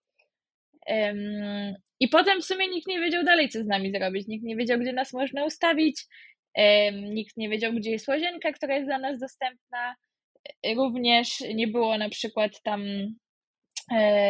I 2.00 2.08
potem 2.08 2.40
w 2.40 2.44
sumie 2.44 2.68
nikt 2.68 2.86
nie 2.86 3.00
wiedział 3.00 3.24
dalej, 3.24 3.48
co 3.48 3.62
z 3.62 3.66
nami 3.66 3.92
zrobić. 3.92 4.28
Nikt 4.28 4.44
nie 4.44 4.56
wiedział, 4.56 4.78
gdzie 4.78 4.92
nas 4.92 5.12
można 5.12 5.44
ustawić. 5.44 6.04
Nikt 6.92 7.36
nie 7.36 7.48
wiedział, 7.48 7.72
gdzie 7.72 7.90
jest 7.90 8.08
łazienka, 8.08 8.52
która 8.52 8.74
jest 8.74 8.88
dla 8.88 8.98
nas 8.98 9.20
dostępna. 9.20 9.94
Również 10.76 11.40
nie 11.54 11.68
było 11.68 11.98
na 11.98 12.08
przykład 12.08 12.62
tam 12.62 12.82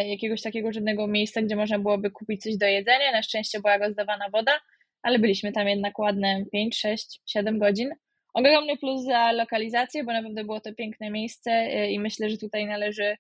jakiegoś 0.07 0.43
takiego 0.43 0.73
żadnego 0.73 1.07
miejsca, 1.07 1.43
gdzie 1.43 1.57
można 1.57 1.79
byłoby 1.79 2.11
kupić 2.11 2.43
coś 2.43 2.57
do 2.57 2.67
jedzenia. 2.67 3.13
Na 3.13 3.23
szczęście 3.23 3.61
była 3.61 3.79
rozdawana 3.79 4.31
woda, 4.31 4.61
ale 5.03 5.19
byliśmy 5.19 5.53
tam 5.53 5.69
jednak 5.69 5.99
ładne 5.99 6.45
5, 6.53 6.79
6, 6.79 7.21
7 7.27 7.59
godzin. 7.59 7.91
Ogromny 8.35 8.77
plus 8.77 9.05
za 9.05 9.33
lokalizację, 9.33 10.05
bo 10.05 10.13
naprawdę 10.13 10.45
było 10.45 10.61
to 10.61 10.75
piękne 10.75 11.11
miejsce 11.11 11.51
e, 11.51 11.91
i 11.91 12.01
myślę, 12.01 12.31
że 12.31 12.39
tutaj 12.39 12.67
należy 12.67 13.17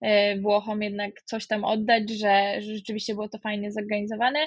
e, 0.00 0.38
Włochom 0.38 0.82
jednak 0.82 1.22
coś 1.22 1.46
tam 1.46 1.64
oddać, 1.64 2.10
że, 2.10 2.54
że 2.62 2.74
rzeczywiście 2.74 3.14
było 3.14 3.28
to 3.28 3.38
fajnie 3.38 3.72
zorganizowane. 3.72 4.38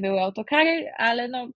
Były 0.00 0.20
autokary, 0.20 0.90
ale 0.96 1.28
no, 1.28 1.48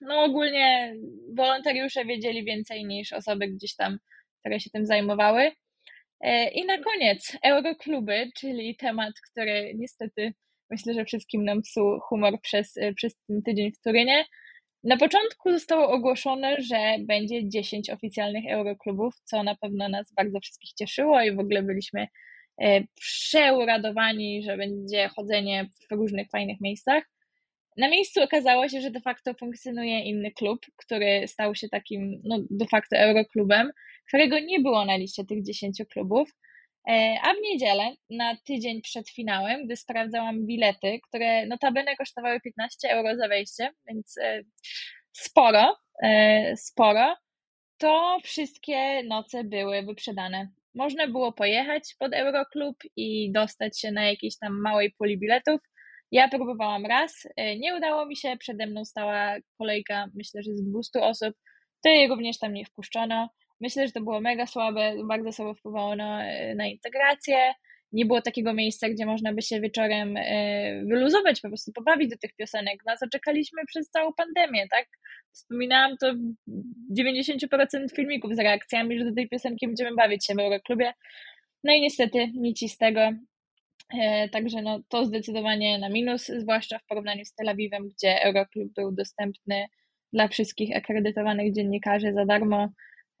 no 0.00 0.22
ogólnie 0.22 0.94
wolontariusze 1.34 2.04
wiedzieli 2.04 2.44
więcej 2.44 2.84
niż 2.84 3.12
osoby 3.12 3.48
gdzieś 3.48 3.76
tam, 3.76 3.98
które 4.40 4.60
się 4.60 4.70
tym 4.70 4.86
zajmowały. 4.86 5.52
E, 6.24 6.48
I 6.48 6.64
na 6.64 6.78
koniec 6.78 7.36
Eurokluby, 7.42 8.30
czyli 8.36 8.76
temat, 8.76 9.12
który 9.30 9.72
niestety 9.74 10.32
myślę, 10.70 10.94
że 10.94 11.04
wszystkim 11.04 11.44
nam 11.44 11.62
psuł 11.62 12.00
humor 12.00 12.40
przez, 12.40 12.76
e, 12.76 12.94
przez 12.94 13.16
ten 13.28 13.42
tydzień 13.42 13.72
w 13.72 13.80
Turynie. 13.80 14.24
Na 14.84 14.96
początku 14.96 15.52
zostało 15.52 15.90
ogłoszone, 15.90 16.56
że 16.60 16.96
będzie 17.00 17.48
10 17.48 17.90
oficjalnych 17.90 18.44
Euroklubów, 18.50 19.14
co 19.24 19.42
na 19.42 19.54
pewno 19.54 19.88
nas 19.88 20.12
bardzo 20.16 20.40
wszystkich 20.40 20.72
cieszyło 20.72 21.22
i 21.22 21.36
w 21.36 21.38
ogóle 21.38 21.62
byliśmy 21.62 22.08
e, 22.62 22.80
przeuradowani, 22.94 24.42
że 24.42 24.56
będzie 24.56 25.08
chodzenie 25.08 25.68
w 25.90 25.94
różnych 25.94 26.28
fajnych 26.30 26.60
miejscach. 26.60 27.13
Na 27.76 27.88
miejscu 27.88 28.22
okazało 28.22 28.68
się, 28.68 28.80
że 28.80 28.90
de 28.90 29.00
facto 29.00 29.34
funkcjonuje 29.34 30.00
inny 30.00 30.30
klub, 30.30 30.60
który 30.76 31.28
stał 31.28 31.54
się 31.54 31.68
takim 31.68 32.20
no, 32.24 32.38
de 32.50 32.66
facto 32.66 32.96
Euroklubem, 32.96 33.70
którego 34.08 34.38
nie 34.38 34.60
było 34.60 34.84
na 34.84 34.96
liście 34.96 35.24
tych 35.24 35.42
10 35.42 35.82
klubów. 35.92 36.30
E, 36.88 37.16
a 37.22 37.34
w 37.34 37.36
niedzielę, 37.42 37.94
na 38.10 38.36
tydzień 38.36 38.82
przed 38.82 39.10
finałem, 39.10 39.64
gdy 39.66 39.76
sprawdzałam 39.76 40.46
bilety, 40.46 41.00
które 41.08 41.46
notabene 41.46 41.96
kosztowały 41.96 42.40
15 42.40 42.88
euro 42.88 43.16
za 43.16 43.28
wejście, 43.28 43.70
więc 43.88 44.18
e, 44.18 44.42
sporo, 45.12 45.76
e, 46.02 46.56
sporo, 46.56 47.16
to 47.78 48.18
wszystkie 48.24 49.02
noce 49.02 49.44
były 49.44 49.82
wyprzedane. 49.82 50.48
Można 50.74 51.08
było 51.08 51.32
pojechać 51.32 51.94
pod 51.98 52.14
Euroklub 52.14 52.76
i 52.96 53.32
dostać 53.32 53.80
się 53.80 53.92
na 53.92 54.04
jakiejś 54.04 54.38
tam 54.38 54.60
małej 54.60 54.92
puli 54.98 55.18
biletów. 55.18 55.60
Ja 56.14 56.28
próbowałam 56.28 56.86
raz, 56.86 57.28
nie 57.58 57.76
udało 57.76 58.06
mi 58.06 58.16
się, 58.16 58.36
przede 58.38 58.66
mną 58.66 58.84
stała 58.84 59.36
kolejka, 59.58 60.06
myślę, 60.14 60.42
że 60.42 60.56
z 60.56 60.62
200 60.64 61.00
osób, 61.00 61.34
to 61.82 61.88
jej 61.88 62.08
również 62.08 62.38
tam 62.38 62.52
nie 62.52 62.64
wpuszczono. 62.64 63.28
Myślę, 63.60 63.86
że 63.86 63.92
to 63.92 64.00
było 64.00 64.20
mega 64.20 64.46
słabe, 64.46 64.94
bardzo 65.08 65.32
słabo 65.32 65.54
wpływało 65.54 65.96
na, 65.96 66.22
na 66.56 66.66
integrację. 66.66 67.54
Nie 67.92 68.06
było 68.06 68.22
takiego 68.22 68.54
miejsca, 68.54 68.88
gdzie 68.88 69.06
można 69.06 69.32
by 69.32 69.42
się 69.42 69.60
wieczorem 69.60 70.16
e, 70.16 70.82
wyluzować, 70.84 71.40
po 71.40 71.48
prostu 71.48 71.72
pobawić 71.72 72.10
do 72.10 72.16
tych 72.18 72.30
piosenek. 72.36 72.84
Na 72.86 72.96
co 72.96 73.06
czekaliśmy 73.08 73.62
przez 73.66 73.90
całą 73.90 74.12
pandemię, 74.12 74.68
tak? 74.70 74.86
Wspominałam 75.32 75.96
to 76.00 76.14
w 76.46 76.98
90% 76.98 77.94
filmików 77.96 78.34
z 78.34 78.38
reakcjami, 78.38 78.98
że 78.98 79.04
do 79.04 79.14
tej 79.14 79.28
piosenki 79.28 79.66
będziemy 79.66 79.94
bawić 79.94 80.26
się 80.26 80.34
w 80.34 80.38
Euroklubie. 80.38 80.92
No 81.64 81.72
i 81.72 81.80
niestety 81.80 82.30
nic 82.34 82.72
z 82.72 82.78
tego. 82.78 83.00
E, 84.00 84.28
także 84.28 84.62
no, 84.62 84.80
to 84.88 85.06
zdecydowanie 85.06 85.78
na 85.78 85.88
minus, 85.88 86.26
zwłaszcza 86.26 86.78
w 86.78 86.86
porównaniu 86.86 87.24
z 87.24 87.34
Tel 87.34 87.48
Awiwem, 87.48 87.88
gdzie 87.88 88.22
Euroklub 88.22 88.72
był 88.74 88.92
dostępny 88.92 89.66
dla 90.12 90.28
wszystkich 90.28 90.76
akredytowanych 90.76 91.54
dziennikarzy 91.54 92.12
za 92.12 92.24
darmo 92.26 92.68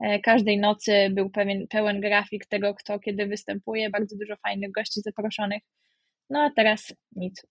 E, 0.00 0.20
każdej 0.20 0.58
nocy 0.58 1.10
był 1.10 1.30
pewien, 1.30 1.68
pełen 1.68 2.00
grafik 2.00 2.46
tego, 2.46 2.74
kto 2.74 2.98
kiedy 2.98 3.26
występuje, 3.26 3.90
bardzo 3.90 4.16
dużo 4.16 4.36
fajnych 4.36 4.72
gości 4.72 5.00
zaproszonych. 5.00 5.62
No 6.30 6.40
a 6.40 6.50
teraz 6.56 6.94
nic. 7.16 7.46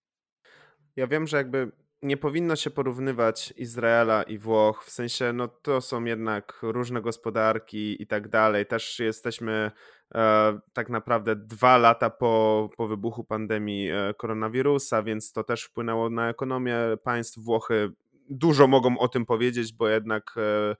Ja 0.96 1.08
wiem, 1.08 1.28
że 1.28 1.38
jakby 1.38 1.72
nie 2.04 2.18
powinno 2.18 2.56
się 2.56 2.70
porównywać 2.70 3.54
Izraela 3.58 4.24
i 4.24 4.38
Włoch, 4.38 4.84
w 4.86 4.90
sensie 4.90 5.34
no 5.34 5.48
to 5.48 5.82
są 5.82 6.04
jednak 6.04 6.60
różne 6.62 7.02
gospodarki 7.02 8.02
i 8.02 8.08
tak 8.08 8.28
dalej. 8.28 8.66
Też 8.66 9.00
jesteśmy 9.00 9.72
e, 10.16 10.60
tak 10.74 10.90
naprawdę 10.90 11.36
dwa 11.36 11.78
lata 11.78 12.10
po, 12.10 12.70
po 12.78 12.88
wybuchu 12.88 13.24
pandemii 13.24 13.90
e, 13.92 14.14
koronawirusa, 14.14 15.04
więc 15.04 15.32
to 15.32 15.44
też 15.44 15.64
wpłynęło 15.64 16.10
na 16.10 16.30
ekonomię 16.30 16.78
państw. 17.04 17.40
Włochy 17.40 17.92
dużo 18.30 18.68
mogą 18.68 19.00
o 19.00 19.08
tym 19.08 19.26
powiedzieć, 19.26 19.74
bo 19.74 19.90
jednak 19.90 20.36
e, 20.38 20.76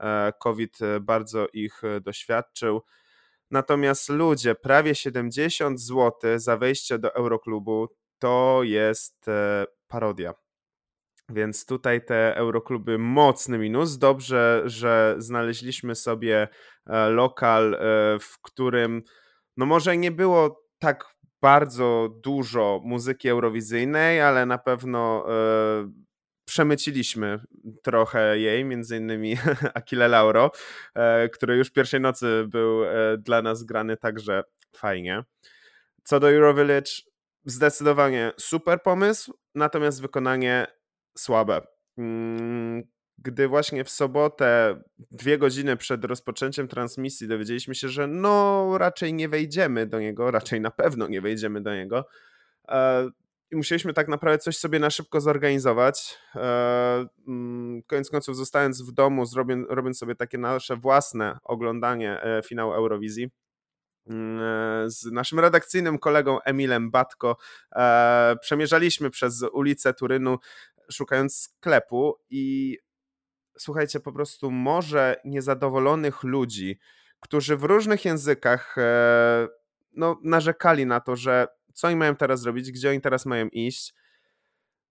E, 0.00 0.32
COVID 0.38 0.78
bardzo 1.00 1.46
ich 1.52 1.84
e, 1.84 2.00
doświadczył. 2.00 2.82
Natomiast 3.50 4.08
ludzie, 4.08 4.54
prawie 4.54 4.94
70 4.94 5.80
zł 5.80 6.12
za 6.36 6.56
wejście 6.56 6.98
do 6.98 7.14
Euroklubu 7.14 7.88
to 8.18 8.60
jest 8.62 9.26
parodia. 9.88 10.34
Więc 11.28 11.66
tutaj 11.66 12.04
te 12.04 12.36
Eurokluby 12.36 12.98
mocny 12.98 13.58
minus. 13.58 13.98
Dobrze, 13.98 14.62
że 14.64 15.14
znaleźliśmy 15.18 15.94
sobie 15.94 16.48
lokal, 17.10 17.78
w 18.20 18.40
którym 18.42 19.02
no 19.56 19.66
może 19.66 19.96
nie 19.96 20.10
było 20.10 20.64
tak 20.78 21.14
bardzo 21.42 22.08
dużo 22.22 22.80
muzyki 22.84 23.28
eurowizyjnej, 23.28 24.20
ale 24.20 24.46
na 24.46 24.58
pewno 24.58 25.26
przemyciliśmy 26.44 27.40
trochę 27.82 28.38
jej, 28.38 28.64
między 28.64 28.96
innymi 28.96 29.36
Akile 29.74 30.08
Lauro, 30.08 30.50
e, 30.94 31.28
który 31.28 31.56
już 31.56 31.70
pierwszej 31.70 32.00
nocy 32.00 32.44
był 32.48 32.84
e, 32.84 33.18
dla 33.18 33.42
nas 33.42 33.64
grany 33.64 33.96
także 33.96 34.42
fajnie. 34.76 35.24
Co 36.04 36.20
do 36.20 36.30
Eurovillage, 36.30 36.90
zdecydowanie 37.44 38.32
super 38.38 38.82
pomysł, 38.82 39.34
natomiast 39.54 40.02
wykonanie 40.02 40.66
słabe. 41.18 41.60
Mm, 41.98 42.82
gdy 43.18 43.48
właśnie 43.48 43.84
w 43.84 43.90
sobotę, 43.90 44.80
dwie 45.10 45.38
godziny 45.38 45.76
przed 45.76 46.04
rozpoczęciem 46.04 46.68
transmisji, 46.68 47.28
dowiedzieliśmy 47.28 47.74
się, 47.74 47.88
że 47.88 48.06
no 48.06 48.78
raczej 48.78 49.14
nie 49.14 49.28
wejdziemy 49.28 49.86
do 49.86 50.00
niego, 50.00 50.30
raczej 50.38 50.60
na 50.60 50.70
pewno 50.70 51.08
nie 51.08 51.20
wejdziemy 51.20 51.60
do 51.60 51.74
niego, 51.74 52.06
e, 52.68 53.10
i 53.50 53.56
musieliśmy 53.56 53.92
tak 53.92 54.08
naprawdę 54.08 54.38
coś 54.38 54.56
sobie 54.56 54.78
na 54.78 54.90
szybko 54.90 55.20
zorganizować. 55.20 56.18
E, 56.36 57.06
mm, 57.28 57.82
koniec 57.82 58.10
końców, 58.10 58.36
zostając 58.36 58.82
w 58.82 58.92
domu, 58.92 59.24
robiąc 59.68 59.98
sobie 59.98 60.14
takie 60.14 60.38
nasze 60.38 60.76
własne 60.76 61.38
oglądanie 61.42 62.22
e, 62.22 62.42
finału 62.42 62.72
Eurowizji 62.72 63.30
mm, 64.10 64.90
z 64.90 65.04
naszym 65.04 65.40
redakcyjnym 65.40 65.98
kolegą 65.98 66.40
Emilem 66.40 66.90
Batko 66.90 67.36
przemierzaliśmy 68.40 69.10
przez 69.10 69.42
ulicę 69.52 69.94
Turynu 69.94 70.38
szukając 70.92 71.36
sklepu 71.36 72.14
i 72.30 72.78
słuchajcie, 73.58 74.00
po 74.00 74.12
prostu 74.12 74.50
może 74.50 75.16
niezadowolonych 75.24 76.22
ludzi, 76.22 76.78
którzy 77.20 77.56
w 77.56 77.64
różnych 77.64 78.04
językach 78.04 78.76
no, 79.92 80.20
narzekali 80.22 80.86
na 80.86 81.00
to, 81.00 81.16
że 81.16 81.46
co 81.74 81.86
oni 81.86 81.96
mają 81.96 82.16
teraz 82.16 82.40
zrobić, 82.40 82.72
gdzie 82.72 82.90
oni 82.90 83.00
teraz 83.00 83.26
mają 83.26 83.48
iść. 83.48 83.94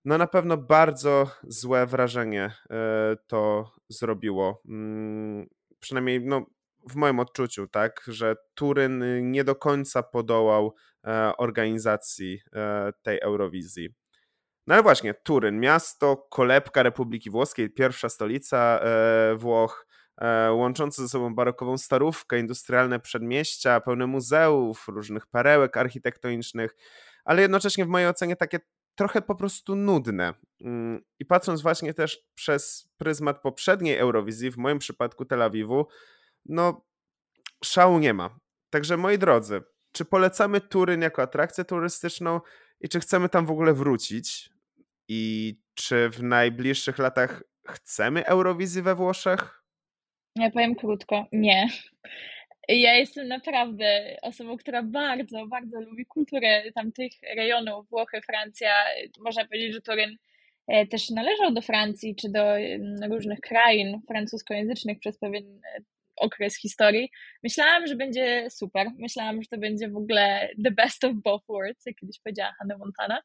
No 0.06 0.18
na 0.18 0.28
pewno 0.28 0.58
bardzo 0.58 1.32
złe 1.44 1.86
wrażenie 1.86 2.52
e, 2.70 3.16
to 3.28 3.72
zrobiło. 3.90 4.62
Mm, 4.70 5.48
przynajmniej 5.80 6.26
no, 6.26 6.46
w 6.90 6.96
moim 6.96 7.20
odczuciu, 7.20 7.68
tak, 7.68 8.04
że 8.08 8.36
Turyn 8.54 9.04
nie 9.32 9.44
do 9.44 9.56
końca 9.56 10.04
podołał 10.04 10.76
e, 11.04 11.38
organizacji 11.38 12.40
e, 12.54 12.94
tej 13.02 13.20
Eurowizji. 13.20 13.90
No 14.68 14.74
ale 14.74 14.84
właśnie, 14.84 15.14
Turyn, 15.14 15.60
miasto, 15.60 16.28
kolebka 16.30 16.84
Republiki 16.84 17.30
Włoskiej, 17.30 17.70
pierwsza 17.70 18.10
stolica 18.10 18.80
Włoch, 19.36 19.88
łączące 20.52 21.02
ze 21.02 21.10
sobą 21.10 21.36
barokową 21.36 21.78
starówkę, 21.78 22.40
industrialne 22.40 23.00
przedmieścia, 23.00 23.82
pełne 23.82 24.08
muzeów, 24.08 24.88
różnych 24.88 25.28
perełek 25.28 25.78
architektonicznych, 25.78 26.76
ale 27.26 27.42
jednocześnie 27.42 27.86
w 27.86 27.88
mojej 27.88 28.08
ocenie 28.08 28.36
takie 28.36 28.60
trochę 28.96 29.22
po 29.22 29.36
prostu 29.36 29.76
nudne. 29.76 30.34
Mm, 30.62 31.02
I 31.20 31.26
patrząc 31.26 31.62
właśnie 31.62 31.94
też 31.94 32.24
przez 32.36 32.90
pryzmat 32.98 33.42
poprzedniej 33.42 33.98
Eurowizji, 33.98 34.52
w 34.52 34.58
moim 34.58 34.80
przypadku 34.80 35.26
Tel 35.26 35.42
Awiwu, 35.42 35.88
no 36.46 36.86
szału 37.64 38.00
nie 38.00 38.14
ma. 38.14 38.40
Także 38.70 38.98
moi 38.98 39.18
drodzy, 39.18 39.62
czy 39.92 40.06
polecamy 40.06 40.62
Turyn 40.62 41.02
jako 41.02 41.22
atrakcję 41.22 41.66
turystyczną 41.66 42.42
i 42.80 42.90
czy 42.90 43.00
chcemy 43.00 43.30
tam 43.30 43.46
w 43.46 43.52
ogóle 43.52 43.74
wrócić? 43.74 44.53
I 45.16 45.56
czy 45.74 46.10
w 46.10 46.24
najbliższych 46.24 46.98
latach 46.98 47.44
chcemy 47.68 48.26
Eurowizji 48.26 48.82
we 48.82 48.96
Włoszech? 48.96 49.64
Ja 50.36 50.52
powiem 50.52 50.76
krótko, 50.76 51.26
nie. 51.32 51.68
Ja 52.70 52.96
jestem 52.96 53.28
naprawdę 53.28 54.18
osobą, 54.22 54.58
która 54.58 54.84
bardzo, 54.84 55.48
bardzo 55.48 55.82
lubi 55.82 56.06
kulturę 56.06 56.72
tamtych 56.72 57.12
rejonów, 57.36 57.90
Włochy, 57.90 58.22
Francja. 58.22 58.72
Można 59.20 59.46
powiedzieć, 59.46 59.74
że 59.74 59.82
Turyn 59.82 60.18
e, 60.68 60.88
też 60.88 61.10
należał 61.10 61.54
do 61.54 61.62
Francji 61.62 62.16
czy 62.16 62.30
do 62.30 62.58
mm, 62.58 63.12
różnych 63.12 63.40
krain 63.40 64.02
francuskojęzycznych 64.08 65.00
przez 65.00 65.18
pewien 65.18 65.46
e, 65.46 65.82
okres 66.16 66.58
historii. 66.58 67.10
Myślałam, 67.44 67.88
że 67.88 67.96
będzie 67.96 68.48
super. 68.50 68.88
Myślałam, 68.98 69.42
że 69.42 69.48
to 69.52 69.58
będzie 69.58 69.90
w 69.90 69.98
ogóle 69.98 70.50
the 70.64 70.72
best 70.72 71.04
of 71.04 71.12
both 71.24 71.44
worlds, 71.50 71.86
jak 71.86 71.96
kiedyś 71.96 72.20
powiedziała 72.24 72.54
Hannah 72.60 72.80
Montana, 72.80 73.22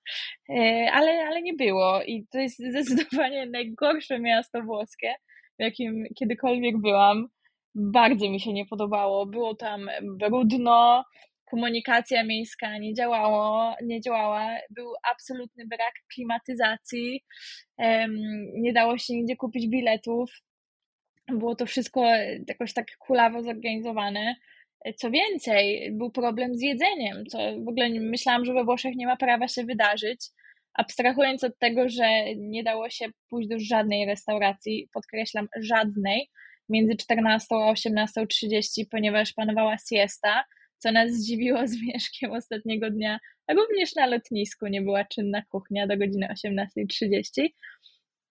e, 0.50 0.88
ale, 0.92 1.26
ale 1.26 1.42
nie 1.42 1.54
było. 1.54 2.02
I 2.02 2.26
to 2.30 2.38
jest 2.38 2.58
zdecydowanie 2.58 3.46
najgorsze 3.58 4.18
miasto 4.18 4.62
włoskie, 4.62 5.14
w 5.58 5.62
jakim 5.62 6.04
kiedykolwiek 6.18 6.80
byłam 6.80 7.28
bardzo 7.74 8.30
mi 8.30 8.40
się 8.40 8.52
nie 8.52 8.66
podobało. 8.66 9.26
Było 9.26 9.54
tam 9.54 9.90
brudno, 10.18 11.04
komunikacja 11.50 12.24
miejska 12.24 12.78
nie 12.78 12.94
działało, 12.94 13.74
nie 13.82 14.00
działała, 14.00 14.48
był 14.70 14.92
absolutny 15.12 15.66
brak 15.66 15.92
klimatyzacji, 16.14 17.24
nie 18.54 18.72
dało 18.72 18.98
się 18.98 19.14
nigdzie 19.14 19.36
kupić 19.36 19.68
biletów. 19.68 20.30
Było 21.28 21.54
to 21.54 21.66
wszystko 21.66 22.04
jakoś 22.48 22.72
tak 22.72 22.86
kulawo 22.98 23.42
zorganizowane. 23.42 24.34
Co 24.96 25.10
więcej, 25.10 25.92
był 25.92 26.10
problem 26.10 26.54
z 26.54 26.62
jedzeniem, 26.62 27.26
co 27.26 27.38
w 27.38 27.68
ogóle 27.68 27.90
myślałam, 27.90 28.44
że 28.44 28.52
we 28.52 28.64
Włoszech 28.64 28.94
nie 28.96 29.06
ma 29.06 29.16
prawa 29.16 29.48
się 29.48 29.64
wydarzyć. 29.64 30.20
Abstrahując 30.74 31.44
od 31.44 31.58
tego, 31.58 31.88
że 31.88 32.34
nie 32.36 32.62
dało 32.62 32.90
się 32.90 33.06
pójść 33.30 33.48
do 33.48 33.58
żadnej 33.58 34.06
restauracji, 34.06 34.88
podkreślam 34.92 35.48
żadnej, 35.60 36.30
między 36.68 36.96
14 36.96 37.46
a 37.50 37.72
18.30, 37.72 38.84
ponieważ 38.90 39.32
panowała 39.32 39.76
siesta, 39.90 40.44
co 40.78 40.92
nas 40.92 41.10
zdziwiło 41.10 41.66
z 41.66 41.82
Mieszkiem 41.82 42.32
ostatniego 42.32 42.90
dnia. 42.90 43.18
Również 43.50 43.94
na 43.94 44.06
lotnisku 44.06 44.66
nie 44.66 44.82
była 44.82 45.04
czynna 45.04 45.42
kuchnia 45.48 45.86
do 45.86 45.96
godziny 45.96 46.28
18.30. 46.32 47.48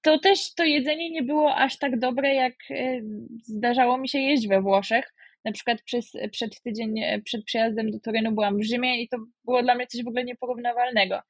To 0.01 0.19
też 0.19 0.53
to 0.53 0.63
jedzenie 0.63 1.09
nie 1.09 1.23
było 1.23 1.55
aż 1.55 1.77
tak 1.77 1.99
dobre, 1.99 2.33
jak 2.33 2.53
e, 2.69 3.01
zdarzało 3.43 3.97
mi 3.97 4.09
się 4.09 4.19
jeść 4.19 4.47
we 4.47 4.61
Włoszech. 4.61 5.13
Na 5.45 5.51
przykład 5.51 5.81
przez, 5.81 6.11
przed 6.31 6.61
tydzień, 6.61 6.99
e, 6.99 7.21
przed 7.21 7.45
przyjazdem 7.45 7.91
do 7.91 7.99
Turynu 7.99 8.31
byłam 8.31 8.57
w 8.57 8.63
Rzymie 8.63 9.01
i 9.01 9.09
to 9.09 9.17
było 9.45 9.63
dla 9.63 9.75
mnie 9.75 9.87
coś 9.87 10.03
w 10.03 10.07
ogóle 10.07 10.23
nieporównywalnego. 10.23 11.21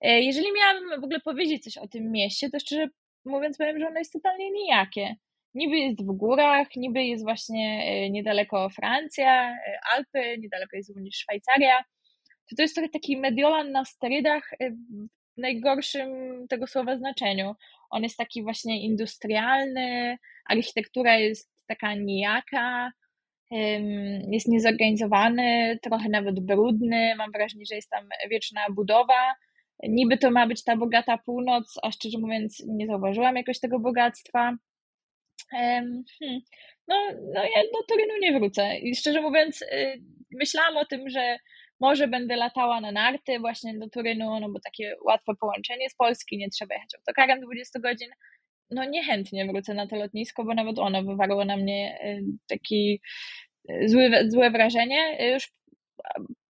E, 0.00 0.20
jeżeli 0.20 0.46
miałabym 0.52 1.00
w 1.00 1.04
ogóle 1.04 1.20
powiedzieć 1.20 1.64
coś 1.64 1.76
o 1.78 1.88
tym 1.88 2.10
mieście, 2.12 2.50
to 2.50 2.60
szczerze 2.60 2.88
mówiąc 3.24 3.58
powiem, 3.58 3.78
że 3.78 3.86
ono 3.86 3.98
jest 3.98 4.12
totalnie 4.12 4.50
nijakie 4.50 5.16
niby 5.54 5.78
jest 5.78 6.02
w 6.02 6.12
górach, 6.12 6.68
niby 6.76 7.04
jest 7.04 7.24
właśnie 7.24 8.10
niedaleko 8.10 8.70
Francja, 8.70 9.56
Alpy, 9.92 10.38
niedaleko 10.38 10.76
jest 10.76 10.96
również 10.96 11.14
Szwajcaria. 11.14 11.84
To, 12.50 12.56
to 12.56 12.62
jest 12.62 12.74
trochę 12.74 12.88
taki 12.88 13.16
Mediolan 13.16 13.72
na 13.72 13.84
sterydach 13.84 14.50
najgorszym 15.38 16.08
tego 16.48 16.66
słowa 16.66 16.96
znaczeniu. 16.96 17.54
On 17.90 18.02
jest 18.02 18.16
taki 18.16 18.42
właśnie 18.42 18.82
industrialny, 18.82 20.18
architektura 20.48 21.16
jest 21.16 21.50
taka 21.66 21.94
nijaka, 21.94 22.92
jest 24.30 24.48
niezorganizowany, 24.48 25.78
trochę 25.82 26.08
nawet 26.08 26.40
brudny. 26.40 27.14
Mam 27.16 27.32
wrażenie, 27.32 27.64
że 27.68 27.74
jest 27.74 27.90
tam 27.90 28.08
wieczna 28.30 28.60
budowa. 28.70 29.34
Niby 29.82 30.18
to 30.18 30.30
ma 30.30 30.46
być 30.46 30.64
ta 30.64 30.76
bogata 30.76 31.18
północ, 31.18 31.74
a 31.82 31.90
szczerze 31.90 32.18
mówiąc, 32.18 32.64
nie 32.68 32.86
zauważyłam 32.86 33.36
jakoś 33.36 33.60
tego 33.60 33.80
bogactwa. 33.80 34.56
Hmm. 35.50 36.04
No, 36.88 36.96
no 37.34 37.42
ja 37.42 37.62
do 37.72 37.82
Turynu 37.88 38.18
nie 38.20 38.38
wrócę. 38.38 38.78
I 38.78 38.94
szczerze 38.94 39.20
mówiąc, 39.20 39.62
y, 39.62 40.02
myślałam 40.30 40.76
o 40.76 40.84
tym, 40.84 41.08
że 41.10 41.38
może 41.80 42.08
będę 42.08 42.36
latała 42.36 42.80
na 42.80 42.92
narty 42.92 43.38
właśnie 43.38 43.78
do 43.78 43.88
Turynu, 43.88 44.40
no 44.40 44.50
bo 44.50 44.60
takie 44.60 44.96
łatwe 45.04 45.32
połączenie 45.40 45.90
z 45.90 45.94
Polski, 45.94 46.38
nie 46.38 46.50
trzeba 46.50 46.74
jechać 46.74 46.94
autokarem 46.94 47.40
20 47.40 47.80
godzin. 47.80 48.08
No 48.70 48.84
niechętnie 48.84 49.46
wrócę 49.46 49.74
na 49.74 49.86
to 49.86 49.96
lotnisko, 49.96 50.44
bo 50.44 50.54
nawet 50.54 50.78
ono 50.78 51.02
wywarło 51.02 51.44
na 51.44 51.56
mnie 51.56 51.98
y, 52.04 52.22
taki 52.48 53.00
y, 53.70 53.88
zły, 53.88 54.10
złe 54.28 54.50
wrażenie. 54.50 55.32
Już 55.32 55.52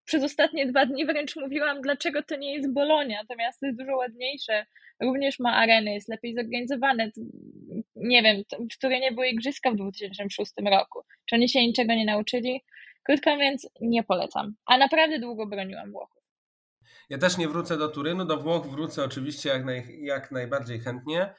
przez 0.04 0.24
ostatnie 0.24 0.66
dwa 0.66 0.86
dni 0.86 1.06
wręcz 1.06 1.36
mówiłam, 1.36 1.80
dlaczego 1.80 2.22
to 2.22 2.36
nie 2.36 2.54
jest 2.54 2.72
Bolonia. 2.72 3.24
To 3.28 3.36
miasto 3.36 3.66
jest 3.66 3.78
dużo 3.78 3.96
ładniejsze, 3.96 4.66
również 5.00 5.38
ma 5.38 5.56
areny, 5.56 5.94
jest 5.94 6.08
lepiej 6.08 6.34
zorganizowane. 6.34 7.10
Nie 7.96 8.22
wiem, 8.22 8.42
w 8.82 8.88
nie 8.88 9.12
były 9.12 9.28
igrzyska 9.28 9.70
w 9.70 9.76
2006 9.76 10.52
roku. 10.70 11.00
Czy 11.26 11.36
oni 11.36 11.48
się 11.48 11.60
niczego 11.60 11.94
nie 11.94 12.04
nauczyli? 12.04 12.62
Krótko 13.08 13.30
mówiąc, 13.30 13.68
nie 13.80 14.04
polecam. 14.04 14.54
A 14.66 14.78
naprawdę 14.78 15.18
długo 15.18 15.46
broniłam 15.46 15.92
Włochów. 15.92 16.22
Ja 17.10 17.18
też 17.18 17.38
nie 17.38 17.48
wrócę 17.48 17.76
do 17.76 17.88
Turynu, 17.88 18.24
do 18.24 18.36
Włoch 18.36 18.66
wrócę 18.66 19.04
oczywiście 19.04 19.48
jak, 19.48 19.64
naj, 19.64 19.98
jak 20.02 20.30
najbardziej 20.30 20.80
chętnie. 20.80 21.34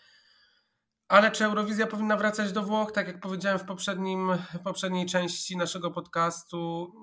Ale 1.07 1.31
czy 1.31 1.45
Eurowizja 1.45 1.87
powinna 1.87 2.17
wracać 2.17 2.51
do 2.51 2.63
Włoch? 2.63 2.91
Tak 2.91 3.07
jak 3.07 3.19
powiedziałem 3.19 3.59
w 3.59 3.65
poprzednim, 3.65 4.31
poprzedniej 4.63 5.05
części 5.05 5.57
naszego 5.57 5.91
podcastu, 5.91 6.93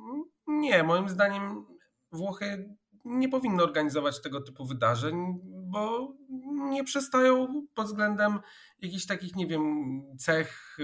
nie, 0.46 0.82
moim 0.82 1.08
zdaniem 1.08 1.66
Włochy 2.12 2.76
nie 3.04 3.28
powinny 3.28 3.62
organizować 3.62 4.22
tego 4.22 4.40
typu 4.40 4.66
wydarzeń, 4.66 5.40
bo 5.48 6.12
nie 6.70 6.84
przestają 6.84 7.66
pod 7.74 7.86
względem 7.86 8.40
jakichś 8.82 9.06
takich, 9.06 9.36
nie 9.36 9.46
wiem, 9.46 10.02
cech 10.18 10.76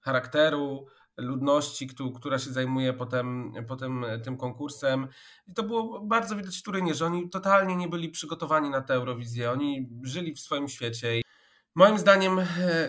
charakteru, 0.00 0.86
ludności, 1.16 1.88
która 2.16 2.38
się 2.38 2.50
zajmuje 2.50 2.92
potem, 2.92 3.52
potem 3.68 4.04
tym 4.24 4.36
konkursem. 4.36 5.08
I 5.46 5.54
to 5.54 5.62
było 5.62 6.00
bardzo 6.00 6.36
widać 6.36 6.58
w 6.58 6.62
Turynie, 6.62 6.94
że 6.94 7.06
oni 7.06 7.30
totalnie 7.30 7.76
nie 7.76 7.88
byli 7.88 8.08
przygotowani 8.08 8.70
na 8.70 8.80
tę 8.80 8.94
Eurowizję. 8.94 9.50
Oni 9.50 9.88
żyli 10.02 10.34
w 10.34 10.40
swoim 10.40 10.68
świecie 10.68 11.24
Moim 11.76 11.98
zdaniem 11.98 12.38
e, 12.38 12.44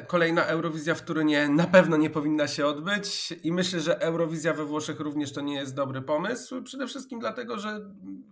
kolejna 0.07 0.45
Eurowizja 0.45 0.95
w 0.95 1.01
Turynie 1.01 1.49
na 1.49 1.67
pewno 1.67 1.97
nie 1.97 2.09
powinna 2.09 2.47
się 2.47 2.65
odbyć 2.65 3.31
i 3.43 3.51
myślę, 3.51 3.79
że 3.79 4.01
Eurowizja 4.01 4.53
we 4.53 4.65
Włoszech 4.65 4.99
również 4.99 5.33
to 5.33 5.41
nie 5.41 5.55
jest 5.55 5.75
dobry 5.75 6.01
pomysł. 6.01 6.63
Przede 6.63 6.87
wszystkim 6.87 7.19
dlatego, 7.19 7.59
że 7.59 7.79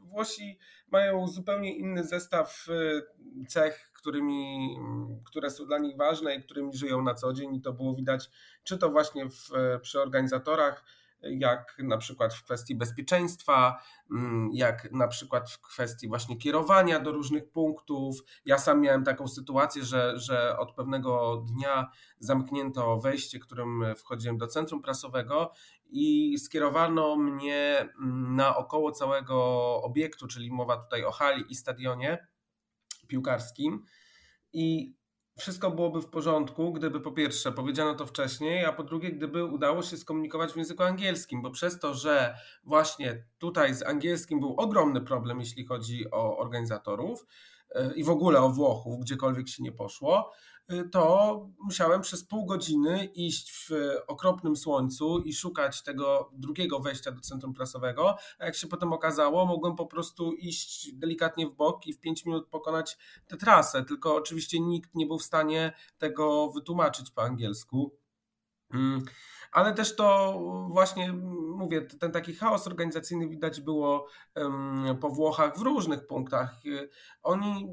Włosi 0.09 0.59
mają 0.91 1.27
zupełnie 1.27 1.77
inny 1.77 2.03
zestaw 2.03 2.65
e, 2.69 3.45
cech, 3.47 3.91
którymi, 4.03 4.75
które 5.25 5.49
są 5.49 5.65
dla 5.65 5.77
nich 5.77 5.97
ważne 5.97 6.35
i 6.35 6.43
którymi 6.43 6.73
żyją 6.73 7.01
na 7.01 7.13
co 7.13 7.33
dzień 7.33 7.55
i 7.55 7.61
to 7.61 7.73
było 7.73 7.95
widać 7.95 8.29
czy 8.63 8.77
to 8.77 8.89
właśnie 8.89 9.29
w, 9.29 9.49
przy 9.81 10.01
organizatorach, 10.01 10.83
jak 11.21 11.75
na 11.79 11.97
przykład 11.97 12.33
w 12.33 12.43
kwestii 12.43 12.75
bezpieczeństwa, 12.75 13.81
mm, 14.11 14.49
jak 14.53 14.91
na 14.91 15.07
przykład 15.07 15.51
w 15.51 15.61
kwestii 15.61 16.07
właśnie 16.07 16.37
kierowania 16.37 16.99
do 16.99 17.11
różnych 17.11 17.51
punktów. 17.51 18.19
Ja 18.45 18.57
sam 18.57 18.81
miałem 18.81 19.03
taką 19.03 19.27
sytuację, 19.27 19.83
że, 19.83 20.19
że 20.19 20.57
od 20.57 20.75
pewnego 20.75 21.43
dnia 21.47 21.91
zamknięto 22.19 22.97
wejście, 22.97 23.39
którym 23.39 23.83
wchodziłem 23.97 24.37
do 24.37 24.47
centrum 24.47 24.81
prasowego 24.81 25.51
i 25.89 26.37
skierowano 26.37 27.15
mnie 27.15 27.79
mm, 27.79 28.35
naokoło 28.35 28.91
całego 28.91 29.35
obiektu, 29.81 30.27
czyli 30.27 30.51
mowa 30.51 30.77
tutaj 30.77 31.03
o 31.03 31.11
hali 31.11 31.43
i 31.49 31.55
stadionie 31.55 32.27
piłkarskim. 33.13 33.85
I 34.53 34.95
wszystko 35.37 35.71
byłoby 35.71 36.01
w 36.01 36.09
porządku, 36.09 36.73
gdyby 36.73 37.01
po 37.01 37.11
pierwsze 37.11 37.51
powiedziano 37.51 37.95
to 37.95 38.05
wcześniej, 38.05 38.65
a 38.65 38.73
po 38.73 38.83
drugie, 38.83 39.11
gdyby 39.11 39.45
udało 39.45 39.81
się 39.81 39.97
skomunikować 39.97 40.53
w 40.53 40.57
języku 40.57 40.83
angielskim, 40.83 41.41
bo 41.41 41.51
przez 41.51 41.79
to, 41.79 41.93
że 41.93 42.35
właśnie 42.63 43.25
tutaj 43.37 43.75
z 43.75 43.83
angielskim 43.83 44.39
był 44.39 44.55
ogromny 44.57 45.01
problem, 45.01 45.39
jeśli 45.39 45.65
chodzi 45.65 46.11
o 46.11 46.37
organizatorów 46.37 47.25
e, 47.75 47.93
i 47.95 48.03
w 48.03 48.09
ogóle 48.09 48.41
o 48.41 48.49
Włochów, 48.49 48.99
gdziekolwiek 48.99 49.49
się 49.49 49.63
nie 49.63 49.71
poszło, 49.71 50.31
to 50.91 51.49
musiałem 51.59 52.01
przez 52.01 52.23
pół 52.23 52.45
godziny 52.45 53.05
iść 53.05 53.51
w 53.51 53.69
okropnym 54.07 54.55
słońcu 54.55 55.19
i 55.19 55.33
szukać 55.33 55.83
tego 55.83 56.29
drugiego 56.33 56.79
wejścia 56.79 57.11
do 57.11 57.21
centrum 57.21 57.53
prasowego, 57.53 58.15
a 58.39 58.45
jak 58.45 58.55
się 58.55 58.67
potem 58.67 58.93
okazało, 58.93 59.45
mogłem 59.45 59.75
po 59.75 59.85
prostu 59.85 60.33
iść 60.33 60.93
delikatnie 60.93 61.47
w 61.47 61.55
bok 61.55 61.87
i 61.87 61.93
w 61.93 61.99
5 61.99 62.25
minut 62.25 62.47
pokonać 62.47 62.97
tę 63.27 63.37
trasę, 63.37 63.85
tylko 63.85 64.15
oczywiście 64.15 64.59
nikt 64.59 64.95
nie 64.95 65.05
był 65.05 65.19
w 65.19 65.23
stanie 65.23 65.73
tego 65.97 66.51
wytłumaczyć 66.51 67.11
po 67.11 67.21
angielsku. 67.21 67.97
Mm, 68.73 69.01
ale 69.51 69.73
też 69.73 69.95
to 69.95 70.39
właśnie, 70.69 71.13
mówię, 71.57 71.81
ten 71.81 72.11
taki 72.11 72.33
chaos 72.33 72.67
organizacyjny 72.67 73.29
widać 73.29 73.61
było 73.61 74.07
po 75.01 75.09
Włochach 75.09 75.57
w 75.57 75.61
różnych 75.61 76.07
punktach. 76.07 76.65
Y, 76.65 76.89
oni 77.23 77.67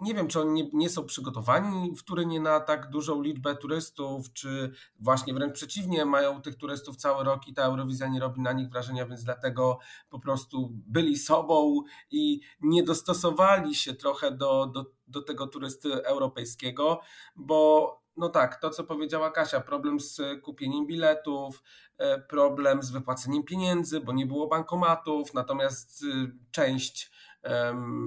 nie 0.00 0.14
wiem, 0.14 0.28
czy 0.28 0.40
oni 0.40 0.62
nie, 0.62 0.70
nie, 0.72 0.88
są 0.90 1.06
przygotowani 1.06 1.96
w 1.96 2.02
Turynie 2.02 2.40
na 2.40 2.60
tak 2.60 2.90
dużą 2.90 3.22
liczbę 3.22 3.56
turystów, 3.56 4.32
czy 4.32 4.72
właśnie 5.00 5.34
wręcz 5.34 5.54
przeciwnie, 5.54 6.04
mają 6.04 6.42
tych 6.42 6.56
turystów 6.56 6.96
cały 6.96 7.24
rok 7.24 7.48
i 7.48 7.54
ta 7.54 7.62
Eurowizja 7.62 8.08
nie 8.08 8.20
robi 8.20 8.40
na 8.40 8.52
nich 8.52 8.68
wrażenia, 8.68 9.06
więc 9.06 9.24
dlatego 9.24 9.78
po 10.10 10.18
prostu 10.18 10.70
byli 10.72 11.16
sobą 11.16 11.82
i 12.10 12.40
nie 12.60 12.82
dostosowali 12.82 13.74
się 13.74 13.94
trochę 13.94 14.30
do, 14.30 14.66
do, 14.66 14.84
do 15.08 15.22
tego 15.22 15.46
turysty 15.46 16.04
europejskiego, 16.04 17.00
bo 17.36 18.04
no 18.16 18.28
tak, 18.28 18.60
to 18.60 18.70
co 18.70 18.84
powiedziała 18.84 19.30
Kasia, 19.30 19.60
problem 19.60 20.00
z 20.00 20.20
kupieniem 20.42 20.86
biletów, 20.86 21.62
e, 21.98 22.18
problem 22.18 22.82
z 22.82 22.90
wypłaceniem 22.90 23.42
pieniędzy, 23.42 24.00
bo 24.00 24.12
nie 24.12 24.26
było 24.26 24.46
bankomatów, 24.46 25.34
natomiast 25.34 26.02
y, 26.02 26.32
część 26.50 27.10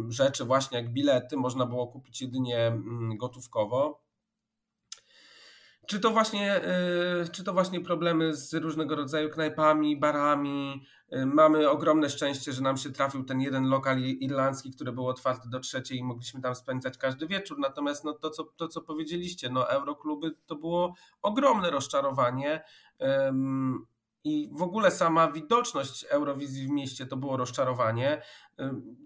rzeczy, 0.10 0.46
właśnie 0.46 0.78
jak 0.78 0.94
bilety, 0.94 1.38
można 1.38 1.66
było 1.66 1.88
kupić 1.88 2.22
jedynie 2.22 2.68
mm, 2.68 3.18
gotówkowo. 3.18 4.08
Czy 5.88 6.00
to, 6.00 6.12
właśnie, 6.12 6.62
y, 7.24 7.30
czy 7.32 7.44
to 7.44 7.54
właśnie 7.54 7.82
problemy 7.82 8.34
z 8.34 8.54
różnego 8.54 8.96
rodzaju 8.96 9.30
knajpami, 9.30 10.00
barami? 10.00 10.86
Y, 11.14 11.26
mamy 11.26 11.70
ogromne 11.70 12.10
szczęście, 12.10 12.54
że 12.54 12.62
nam 12.62 12.78
się 12.78 12.92
trafił 12.92 13.24
ten 13.24 13.42
jeden 13.42 13.70
lokal 13.70 14.00
irlandzki, 14.00 14.72
który 14.72 14.92
był 14.92 15.08
otwarty 15.08 15.50
do 15.50 15.60
trzeciej 15.60 15.98
i 15.98 16.04
mogliśmy 16.04 16.42
tam 16.42 16.56
spędzać 16.56 16.98
każdy 16.98 17.28
wieczór. 17.28 17.60
Natomiast 17.60 18.04
no, 18.04 18.14
to, 18.14 18.30
co, 18.30 18.44
to, 18.44 18.68
co 18.68 18.82
powiedzieliście, 18.82 19.50
no, 19.50 19.70
Eurokluby 19.70 20.32
to 20.46 20.56
było 20.56 20.94
ogromne 21.22 21.72
rozczarowanie. 21.72 22.64
I 24.28 24.50
w 24.54 24.62
ogóle 24.62 24.92
sama 24.92 25.32
widoczność 25.32 26.06
Eurowizji 26.10 26.68
w 26.68 26.70
mieście 26.70 27.06
to 27.06 27.18
było 27.18 27.38
rozczarowanie. 27.38 28.22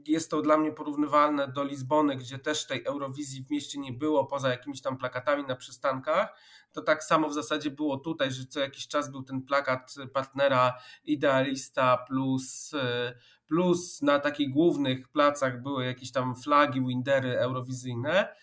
Jest 0.08 0.32
to 0.32 0.42
dla 0.42 0.58
mnie 0.58 0.72
porównywalne 0.72 1.48
do 1.48 1.64
Lizbony, 1.64 2.16
gdzie 2.16 2.40
też 2.40 2.68
tej 2.68 2.84
Eurowizji 2.86 3.44
w 3.44 3.52
mieście 3.52 3.80
nie 3.80 3.94
było, 3.94 4.26
poza 4.26 4.50
jakimiś 4.50 4.82
tam 4.82 4.98
plakatami 4.98 5.44
na 5.44 5.56
przystankach. 5.56 6.40
To 6.72 6.82
tak 6.82 7.04
samo 7.04 7.30
w 7.30 7.34
zasadzie 7.34 7.72
było 7.72 7.98
tutaj, 7.98 8.32
że 8.32 8.46
co 8.46 8.60
jakiś 8.60 8.88
czas 8.88 9.12
był 9.12 9.24
ten 9.24 9.42
plakat 9.42 9.96
partnera 10.14 10.74
Idealista 11.04 11.98
plus, 11.98 12.72
plus 13.48 14.02
na 14.02 14.20
takich 14.20 14.54
głównych 14.54 15.10
placach 15.10 15.62
były 15.62 15.86
jakieś 15.86 16.12
tam 16.12 16.36
flagi, 16.36 16.82
windery 16.82 17.40
eurowizyjne 17.40 18.36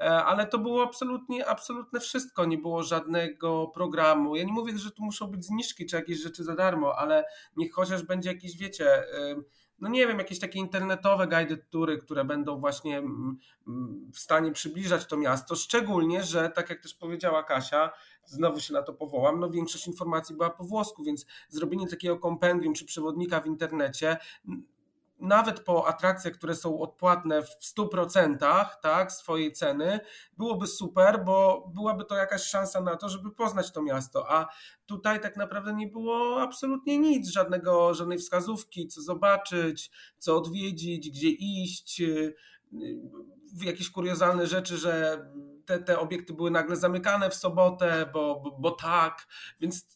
ale 0.00 0.46
to 0.46 0.58
było 0.58 0.82
absolutnie, 0.82 1.46
absolutne 1.46 2.00
wszystko, 2.00 2.44
nie 2.44 2.58
było 2.58 2.82
żadnego 2.82 3.66
programu. 3.74 4.36
Ja 4.36 4.44
nie 4.44 4.52
mówię, 4.52 4.78
że 4.78 4.90
tu 4.90 5.02
muszą 5.02 5.26
być 5.26 5.44
zniżki 5.44 5.86
czy 5.86 5.96
jakieś 5.96 6.22
rzeczy 6.22 6.44
za 6.44 6.54
darmo, 6.54 6.98
ale 6.98 7.24
niech 7.56 7.72
chociaż 7.72 8.02
będzie 8.02 8.32
jakieś, 8.32 8.56
wiecie, 8.56 9.04
no 9.80 9.88
nie 9.88 10.06
wiem, 10.06 10.18
jakieś 10.18 10.38
takie 10.38 10.58
internetowe 10.58 11.26
guided 11.26 11.70
tury, 11.70 11.98
które 11.98 12.24
będą 12.24 12.60
właśnie 12.60 12.98
mm, 12.98 13.38
mm, 13.68 14.10
w 14.14 14.18
stanie 14.18 14.52
przybliżać 14.52 15.06
to 15.06 15.16
miasto, 15.16 15.56
szczególnie, 15.56 16.22
że 16.22 16.50
tak 16.50 16.70
jak 16.70 16.80
też 16.80 16.94
powiedziała 16.94 17.42
Kasia, 17.42 17.90
znowu 18.24 18.60
się 18.60 18.72
na 18.72 18.82
to 18.82 18.92
powołam, 18.92 19.40
no 19.40 19.50
większość 19.50 19.86
informacji 19.86 20.36
była 20.36 20.50
po 20.50 20.64
włosku, 20.64 21.04
więc 21.04 21.26
zrobienie 21.48 21.88
takiego 21.88 22.18
kompendium 22.18 22.74
czy 22.74 22.84
przewodnika 22.84 23.40
w 23.40 23.46
internecie 23.46 24.16
nawet 25.20 25.60
po 25.60 25.86
atrakcjach, 25.86 26.34
które 26.34 26.54
są 26.54 26.78
odpłatne 26.78 27.42
w 27.42 27.48
100% 27.78 28.36
tak, 28.82 29.12
swojej 29.12 29.52
ceny, 29.52 30.00
byłoby 30.36 30.66
super, 30.66 31.24
bo 31.24 31.68
byłaby 31.74 32.04
to 32.04 32.16
jakaś 32.16 32.42
szansa 32.42 32.80
na 32.80 32.96
to, 32.96 33.08
żeby 33.08 33.30
poznać 33.30 33.72
to 33.72 33.82
miasto. 33.82 34.30
A 34.30 34.46
tutaj 34.86 35.20
tak 35.20 35.36
naprawdę 35.36 35.72
nie 35.72 35.86
było 35.86 36.42
absolutnie 36.42 36.98
nic, 36.98 37.28
żadnego, 37.28 37.94
żadnej 37.94 38.18
wskazówki, 38.18 38.88
co 38.88 39.02
zobaczyć, 39.02 39.90
co 40.18 40.36
odwiedzić, 40.36 41.10
gdzie 41.10 41.30
iść, 41.30 42.00
y, 42.00 42.34
jakieś 43.64 43.90
kuriozalne 43.90 44.46
rzeczy, 44.46 44.76
że 44.76 45.24
te, 45.70 45.78
te 45.78 45.98
obiekty 45.98 46.34
były 46.34 46.50
nagle 46.50 46.76
zamykane 46.76 47.30
w 47.30 47.34
sobotę, 47.34 48.10
bo, 48.12 48.40
bo, 48.44 48.58
bo 48.58 48.70
tak, 48.70 49.26
więc 49.60 49.86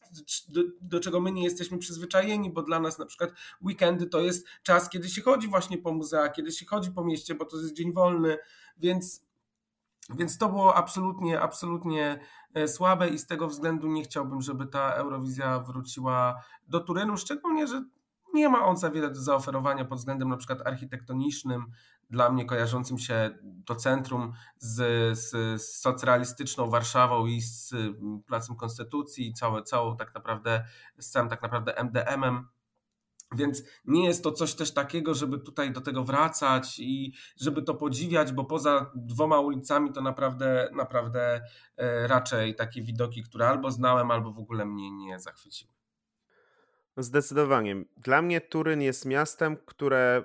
do, 0.49 0.61
do, 0.81 1.01
czego 1.01 1.21
my 1.21 1.33
nie 1.33 1.45
jesteśmy 1.45 1.79
przyzwyczajeni, 1.79 2.51
bo 2.51 2.63
dla 2.63 2.81
nas 2.81 2.99
na 2.99 3.07
przykład 3.07 3.31
weekendy 3.63 4.07
to 4.07 4.21
jest 4.21 4.47
czas, 4.63 4.91
kiedy 4.91 5.09
się 5.09 5.23
chodzi 5.23 5.49
właśnie 5.49 5.79
po 5.79 5.93
muzeach, 5.93 6.33
kiedy 6.33 6.53
się 6.53 6.67
chodzi 6.67 6.91
po 6.91 7.05
mieście, 7.05 7.35
bo 7.35 7.45
to 7.45 7.57
jest 7.57 7.75
dzień 7.75 7.93
wolny, 7.93 8.39
więc, 8.77 9.27
więc 10.11 10.39
to 10.39 10.49
było 10.49 10.75
absolutnie, 10.75 11.41
absolutnie 11.41 12.21
e, 12.55 12.69
słabe 12.69 13.09
i 13.09 13.19
z 13.19 13.27
tego 13.27 13.49
względu 13.49 13.89
nie 13.89 14.03
chciałbym, 14.03 14.43
żeby 14.43 14.67
ta 14.67 14.93
Eurowizja 14.93 15.59
wróciła 15.59 16.45
do 16.69 16.81
Turynu, 16.81 17.17
szczególnie, 17.17 17.67
że 17.67 17.85
nie 18.35 18.49
ma 18.49 18.67
on 18.67 18.77
za 18.77 18.91
wiele 18.91 19.11
do 19.11 19.21
zaoferowania 19.21 19.85
pod 19.85 19.99
względem 19.99 20.29
na 20.29 20.37
przykład 20.37 20.67
architektonicznym, 20.67 21.65
dla 22.11 22.31
mnie 22.31 22.45
kojarzącym 22.45 22.99
się 22.99 23.39
to 23.67 23.75
centrum 23.75 24.33
z, 24.59 24.79
z, 25.19 25.31
z 25.63 25.81
socrealistyczną 25.81 26.71
Warszawą 26.71 27.27
i 27.27 27.41
z 27.41 27.75
Placem 28.27 28.57
Konstytucji, 28.57 29.35
całe, 29.35 29.63
całą 29.63 29.97
tak 29.97 30.15
naprawdę, 30.15 30.65
z 30.99 31.11
całym 31.11 31.29
tak 31.29 31.43
naprawdę 31.43 31.75
MDM-em. 31.77 32.49
Więc 33.37 33.63
nie 33.85 34.07
jest 34.07 34.25
to 34.25 34.33
coś 34.33 34.55
też 34.55 34.75
takiego, 34.75 35.15
żeby 35.15 35.39
tutaj 35.39 35.73
do 35.73 35.81
tego 35.81 36.05
wracać 36.05 36.79
i 36.79 37.15
żeby 37.41 37.63
to 37.63 37.75
podziwiać, 37.75 38.33
bo 38.33 38.45
poza 38.45 38.91
dwoma 38.95 39.41
ulicami 39.41 39.93
to 39.93 40.01
naprawdę, 40.01 40.71
naprawdę 40.73 41.43
e, 41.77 42.07
raczej 42.07 42.55
takie 42.55 42.83
widoki, 42.83 43.23
które 43.23 43.49
albo 43.49 43.71
znałem, 43.71 44.11
albo 44.11 44.33
w 44.33 44.39
ogóle 44.39 44.65
mnie 44.67 44.91
nie 44.91 45.21
zachwyciły. 45.21 45.73
Zdecydowanie. 46.97 47.85
Dla 47.97 48.23
mnie 48.23 48.41
Turyn 48.41 48.83
jest 48.83 49.05
miastem, 49.05 49.57
które 49.67 50.25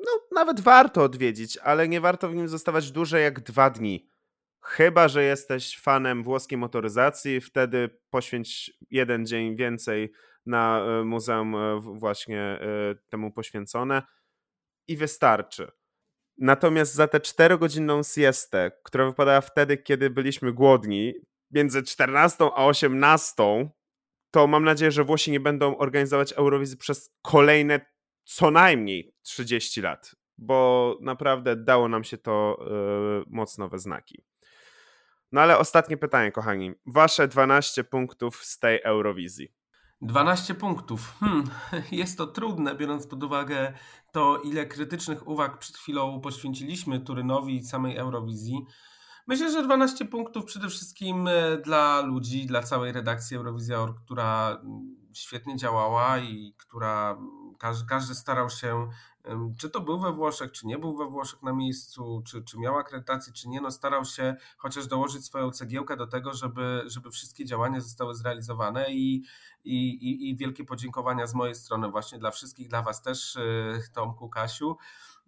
no, 0.00 0.10
nawet 0.32 0.60
warto 0.60 1.02
odwiedzić, 1.02 1.56
ale 1.56 1.88
nie 1.88 2.00
warto 2.00 2.28
w 2.28 2.34
nim 2.34 2.48
zostawać 2.48 2.90
dłużej 2.90 3.22
jak 3.22 3.40
dwa 3.40 3.70
dni. 3.70 4.08
Chyba, 4.62 5.08
że 5.08 5.24
jesteś 5.24 5.78
fanem 5.78 6.24
włoskiej 6.24 6.58
motoryzacji, 6.58 7.40
wtedy 7.40 7.98
poświęć 8.10 8.72
jeden 8.90 9.26
dzień 9.26 9.56
więcej 9.56 10.12
na 10.46 10.80
e, 10.80 11.04
muzeum 11.04 11.54
e, 11.56 11.80
właśnie 11.80 12.40
e, 12.40 12.58
temu 13.08 13.32
poświęcone 13.32 14.02
i 14.88 14.96
wystarczy. 14.96 15.72
Natomiast 16.38 16.94
za 16.94 17.08
tę 17.08 17.20
czterogodzinną 17.20 18.02
siestę, 18.02 18.70
która 18.84 19.06
wypadała 19.06 19.40
wtedy, 19.40 19.76
kiedy 19.76 20.10
byliśmy 20.10 20.52
głodni, 20.52 21.14
między 21.50 21.82
14 21.82 22.44
a 22.44 22.66
18, 22.66 23.34
to 24.30 24.46
mam 24.46 24.64
nadzieję, 24.64 24.90
że 24.90 25.04
Włosi 25.04 25.30
nie 25.30 25.40
będą 25.40 25.76
organizować 25.78 26.32
Eurowizji 26.32 26.76
przez 26.76 27.10
kolejne 27.22 27.95
co 28.26 28.50
najmniej 28.50 29.14
30 29.22 29.80
lat, 29.80 30.14
bo 30.38 30.98
naprawdę 31.00 31.56
dało 31.56 31.88
nam 31.88 32.04
się 32.04 32.18
to 32.18 32.58
yy, 32.60 33.24
mocno 33.28 33.68
we 33.68 33.78
znaki. 33.78 34.24
No 35.32 35.40
ale 35.40 35.58
ostatnie 35.58 35.96
pytanie, 35.96 36.32
kochani. 36.32 36.72
Wasze 36.86 37.28
12 37.28 37.84
punktów 37.84 38.44
z 38.44 38.58
tej 38.58 38.80
Eurowizji. 38.82 39.48
12 40.00 40.54
punktów. 40.54 41.14
Hmm, 41.20 41.50
jest 41.92 42.18
to 42.18 42.26
trudne, 42.26 42.74
biorąc 42.74 43.06
pod 43.06 43.22
uwagę 43.22 43.72
to, 44.12 44.38
ile 44.38 44.66
krytycznych 44.66 45.28
uwag 45.28 45.58
przed 45.58 45.76
chwilą 45.76 46.20
poświęciliśmy 46.20 47.00
Turynowi 47.00 47.56
i 47.56 47.64
samej 47.64 47.96
Eurowizji. 47.96 48.66
Myślę, 49.26 49.52
że 49.52 49.62
12 49.62 50.04
punktów 50.04 50.44
przede 50.44 50.68
wszystkim 50.68 51.28
e, 51.28 51.56
dla 51.56 52.00
ludzi, 52.00 52.46
dla 52.46 52.62
całej 52.62 52.92
redakcji 52.92 53.36
Eurowizja, 53.36 53.86
która 54.04 54.60
mm, 54.62 54.96
świetnie 55.14 55.56
działała 55.56 56.18
i 56.18 56.54
która 56.58 57.18
każdy, 57.58 57.88
każdy 57.88 58.14
starał 58.14 58.50
się, 58.50 58.88
czy 59.58 59.70
to 59.70 59.80
był 59.80 60.00
we 60.00 60.12
Włoszech, 60.12 60.52
czy 60.52 60.66
nie 60.66 60.78
był 60.78 60.96
we 60.96 61.06
Włoszech 61.06 61.42
na 61.42 61.52
miejscu, 61.52 62.22
czy, 62.26 62.42
czy 62.42 62.58
miał 62.58 62.78
akredytację, 62.78 63.32
czy 63.32 63.48
nie, 63.48 63.60
no 63.60 63.70
starał 63.70 64.04
się 64.04 64.36
chociaż 64.56 64.86
dołożyć 64.86 65.24
swoją 65.24 65.50
cegiełkę 65.50 65.96
do 65.96 66.06
tego, 66.06 66.32
żeby, 66.32 66.82
żeby 66.86 67.10
wszystkie 67.10 67.44
działania 67.44 67.80
zostały 67.80 68.14
zrealizowane 68.14 68.90
i, 68.90 69.24
i, 69.64 70.30
i, 70.30 70.36
wielkie 70.36 70.64
podziękowania 70.64 71.26
z 71.26 71.34
mojej 71.34 71.54
strony 71.54 71.90
właśnie 71.90 72.18
dla 72.18 72.30
wszystkich, 72.30 72.68
dla 72.68 72.82
Was 72.82 73.02
też, 73.02 73.36
y, 73.36 73.82
Tomku, 73.94 74.28
Kasiu, 74.28 74.76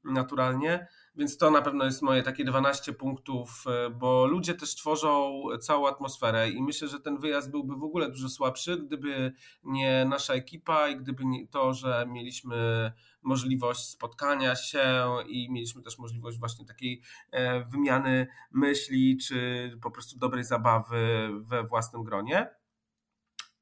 naturalnie. 0.04 0.88
Więc 1.16 1.38
to 1.38 1.50
na 1.50 1.62
pewno 1.62 1.84
jest 1.84 2.02
moje 2.02 2.22
takie 2.22 2.44
12 2.44 2.92
punktów, 2.92 3.64
e, 3.66 3.90
bo 3.90 4.26
ludzie 4.26 4.54
też 4.54 4.74
tworzą 4.74 5.42
całą 5.60 5.88
atmosferę 5.88 6.50
i 6.50 6.62
myślę, 6.62 6.88
że 6.88 7.00
ten 7.00 7.18
wyjazd 7.18 7.50
byłby 7.50 7.76
w 7.76 7.82
ogóle 7.82 8.10
dużo 8.10 8.28
słabszy, 8.28 8.76
gdyby 8.76 9.32
nie 9.64 10.04
nasza 10.04 10.34
ekipa 10.34 10.88
i 10.88 10.96
gdyby 10.96 11.24
nie 11.24 11.48
to, 11.48 11.74
że 11.74 12.06
mieliśmy 12.08 12.92
możliwość 13.22 13.88
spotkania 13.88 14.56
się 14.56 15.06
i 15.28 15.52
mieliśmy 15.52 15.82
też 15.82 15.98
możliwość 15.98 16.38
właśnie 16.38 16.66
takiej 16.66 17.02
e, 17.30 17.64
wymiany 17.64 18.26
myśli, 18.52 19.16
czy 19.16 19.70
po 19.82 19.90
prostu 19.90 20.18
dobrej 20.18 20.44
zabawy 20.44 21.30
we 21.40 21.64
własnym 21.64 22.04
gronie. 22.04 22.50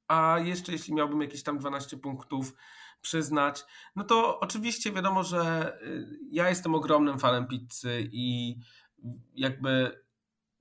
A 0.09 0.39
jeszcze 0.45 0.73
jeśli 0.73 0.95
miałbym 0.95 1.21
jakieś 1.21 1.43
tam 1.43 1.59
12 1.59 1.97
punktów, 1.97 2.53
przyznać, 3.07 3.65
no 3.97 4.05
to 4.05 4.41
oczywiście 4.41 4.93
wiadomo, 4.93 5.23
że 5.23 5.73
y, 5.83 6.07
ja 6.31 6.49
jestem 6.49 6.75
ogromnym 6.75 7.19
fanem 7.19 7.47
pizzy 7.47 8.09
i 8.13 8.57
jakby 9.35 10.03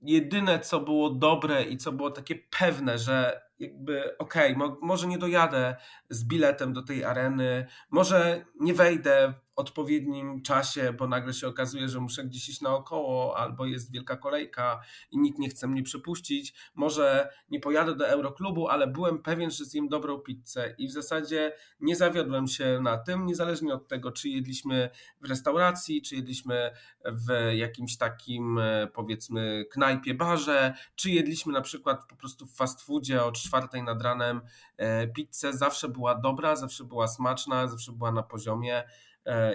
jedyne, 0.00 0.60
co 0.60 0.80
było 0.80 1.10
dobre 1.10 1.64
i 1.64 1.76
co 1.76 1.92
było 1.92 2.10
takie 2.10 2.34
pewne, 2.58 2.98
że 2.98 3.42
jakby 3.58 4.18
okej, 4.18 4.54
okay, 4.54 4.68
mo 4.68 4.78
może 4.82 5.06
nie 5.06 5.18
dojadę 5.18 5.76
z 6.10 6.24
biletem 6.24 6.72
do 6.72 6.82
tej 6.82 7.04
areny, 7.04 7.66
może 7.90 8.44
nie 8.60 8.74
wejdę 8.74 9.34
odpowiednim 9.56 10.42
czasie, 10.42 10.92
bo 10.92 11.08
nagle 11.08 11.34
się 11.34 11.48
okazuje, 11.48 11.88
że 11.88 12.00
muszę 12.00 12.24
gdzieś 12.24 12.48
iść 12.48 12.60
naokoło, 12.60 13.38
albo 13.38 13.66
jest 13.66 13.92
wielka 13.92 14.16
kolejka 14.16 14.80
i 15.10 15.18
nikt 15.18 15.38
nie 15.38 15.48
chce 15.48 15.66
mnie 15.66 15.82
przepuścić. 15.82 16.54
Może 16.74 17.28
nie 17.50 17.60
pojadę 17.60 17.94
do 17.94 18.08
Euroklubu, 18.08 18.68
ale 18.68 18.86
byłem 18.86 19.22
pewien, 19.22 19.50
że 19.50 19.64
zjem 19.64 19.88
dobrą 19.88 20.18
pizzę 20.18 20.74
i 20.78 20.88
w 20.88 20.92
zasadzie 20.92 21.52
nie 21.80 21.96
zawiodłem 21.96 22.48
się 22.48 22.80
na 22.82 22.98
tym, 22.98 23.26
niezależnie 23.26 23.74
od 23.74 23.88
tego, 23.88 24.12
czy 24.12 24.28
jedliśmy 24.28 24.90
w 25.20 25.28
restauracji, 25.28 26.02
czy 26.02 26.16
jedliśmy 26.16 26.70
w 27.04 27.52
jakimś 27.52 27.96
takim 27.96 28.58
e, 28.58 28.86
powiedzmy 28.94 29.64
knajpie, 29.70 30.14
barze, 30.14 30.74
czy 30.94 31.10
jedliśmy 31.10 31.52
na 31.52 31.60
przykład 31.60 32.08
po 32.08 32.16
prostu 32.16 32.46
w 32.46 32.54
fast 32.56 32.82
foodzie 32.82 33.24
o 33.24 33.32
czwartej 33.32 33.82
nad 33.82 34.02
ranem 34.02 34.40
e, 34.76 35.06
pizzę, 35.06 35.52
zawsze 35.52 35.88
była 35.88 36.14
dobra, 36.14 36.56
zawsze 36.56 36.84
była 36.84 37.08
smaczna, 37.08 37.68
zawsze 37.68 37.92
była 37.92 38.12
na 38.12 38.22
poziomie 38.22 38.84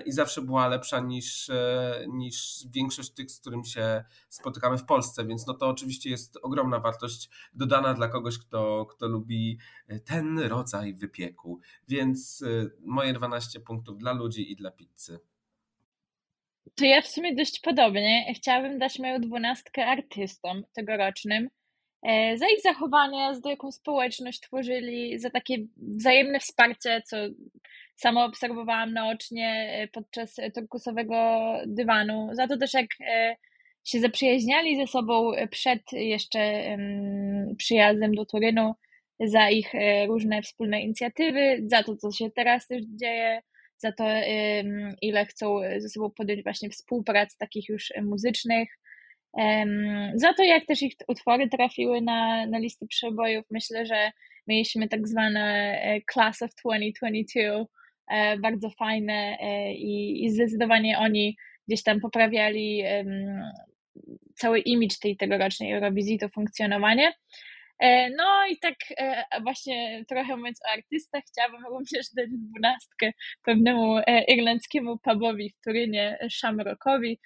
i 0.06 0.12
zawsze 0.12 0.42
była 0.42 0.68
lepsza 0.68 1.00
niż, 1.00 1.52
niż 2.08 2.66
większość 2.72 3.10
tych, 3.10 3.32
z 3.32 3.40
którym 3.40 3.64
się 3.64 4.04
spotykamy 4.30 4.78
w 4.78 4.86
Polsce, 4.86 5.26
więc 5.26 5.48
no 5.48 5.54
to 5.54 5.68
oczywiście 5.68 6.10
jest 6.10 6.38
ogromna 6.42 6.80
wartość 6.80 7.30
dodana 7.54 7.94
dla 7.94 8.08
kogoś, 8.08 8.38
kto, 8.38 8.86
kto 8.86 9.08
lubi 9.08 9.58
ten 10.06 10.40
rodzaj 10.40 10.94
wypieku, 10.94 11.60
więc 11.88 12.44
moje 12.80 13.14
12 13.14 13.60
punktów 13.60 13.98
dla 13.98 14.14
ludzi 14.14 14.52
i 14.52 14.56
dla 14.56 14.72
pizzy. 14.72 15.20
To 16.76 16.86
ja 16.86 17.02
w 17.02 17.08
sumie 17.08 17.36
dość 17.36 17.60
podobnie. 17.60 18.34
Chciałabym 18.34 18.80
dać 18.80 19.00
moją 19.00 19.22
dwunastkę 19.22 19.86
artystom 19.86 20.64
tegorocznym 20.74 21.50
e, 22.04 22.38
za 22.38 22.46
ich 22.48 22.62
zachowanie, 22.64 23.36
za 23.44 23.50
jaką 23.50 23.72
społeczność 23.72 24.40
tworzyli, 24.40 25.20
za 25.20 25.30
takie 25.30 25.58
wzajemne 25.78 26.40
wsparcie, 26.40 27.02
co 27.06 27.18
sama 28.02 28.26
obserwowałam 28.26 28.94
naocznie 28.94 29.70
e, 29.72 29.88
podczas 29.88 30.36
turkusowego 30.56 31.16
dywanu, 31.68 32.30
za 32.32 32.48
to 32.48 32.58
też, 32.58 32.74
jak 32.74 32.88
e, 33.00 33.36
się 33.84 34.00
zaprzyjaźniali 34.00 34.78
ze 34.78 34.88
sobą 34.88 35.32
przed 35.52 35.82
jeszcze 35.92 36.64
przyjazdem 37.58 38.16
do 38.16 38.26
Turynu, 38.26 38.76
za 39.20 39.50
ich 39.50 39.72
różne 40.08 40.42
wspólne 40.42 40.82
inicjatywy, 40.82 41.64
za 41.66 41.84
to, 41.84 41.96
co 41.96 42.12
się 42.12 42.32
teraz 42.32 42.68
też 42.68 42.82
dzieje 42.86 43.42
za 43.78 43.92
to, 43.92 44.06
ile 45.02 45.26
chcą 45.26 45.60
ze 45.78 45.90
sobą 45.90 46.10
podjąć 46.10 46.44
właśnie 46.44 46.70
współprac 46.70 47.38
takich 47.38 47.70
już 47.70 47.94
muzycznych, 48.02 48.70
za 50.16 50.34
to, 50.34 50.44
jak 50.44 50.66
też 50.66 50.82
ich 50.82 50.94
utwory 51.08 51.50
trafiły 51.50 52.02
na, 52.02 52.46
na 52.46 52.60
listy 52.60 52.88
przebojów. 52.88 53.46
Myślę, 53.52 53.86
że 53.86 54.12
mieliśmy 54.48 54.88
tak 54.88 55.08
zwane 55.08 55.42
e, 55.82 56.02
Class 56.14 56.42
of 56.42 56.52
2022, 56.66 57.60
e, 57.60 57.66
bardzo 58.42 58.70
fajne 58.70 59.38
e, 59.42 59.74
i, 59.74 60.26
i 60.26 60.30
zdecydowanie 60.30 61.00
oni 61.00 61.38
gdzieś 61.68 61.84
tam 61.84 62.00
poprawiali 62.00 62.84
cały 64.36 64.60
imidż 64.60 65.00
tej 65.00 65.18
tegorocznej 65.18 65.74
Eurowizji, 65.74 66.20
to 66.20 66.30
funkcjonowanie. 66.30 67.14
E, 67.82 68.10
no 68.10 68.48
i 68.50 68.60
tak 68.60 68.76
e, 68.98 69.24
właśnie 69.44 70.06
trochę 70.10 70.38
mówiąc 70.38 70.60
o 70.66 70.72
artystach, 70.72 71.24
chciałabym 71.28 71.66
również 71.66 72.06
dać 72.16 72.30
dwunastkę 72.30 73.12
pewnemu 73.46 73.98
e, 73.98 74.24
irlandzkiemu 74.24 74.98
pubowi 74.98 75.50
w 75.50 75.64
Turynie, 75.66 76.18
Shamrockowi, 76.32 77.20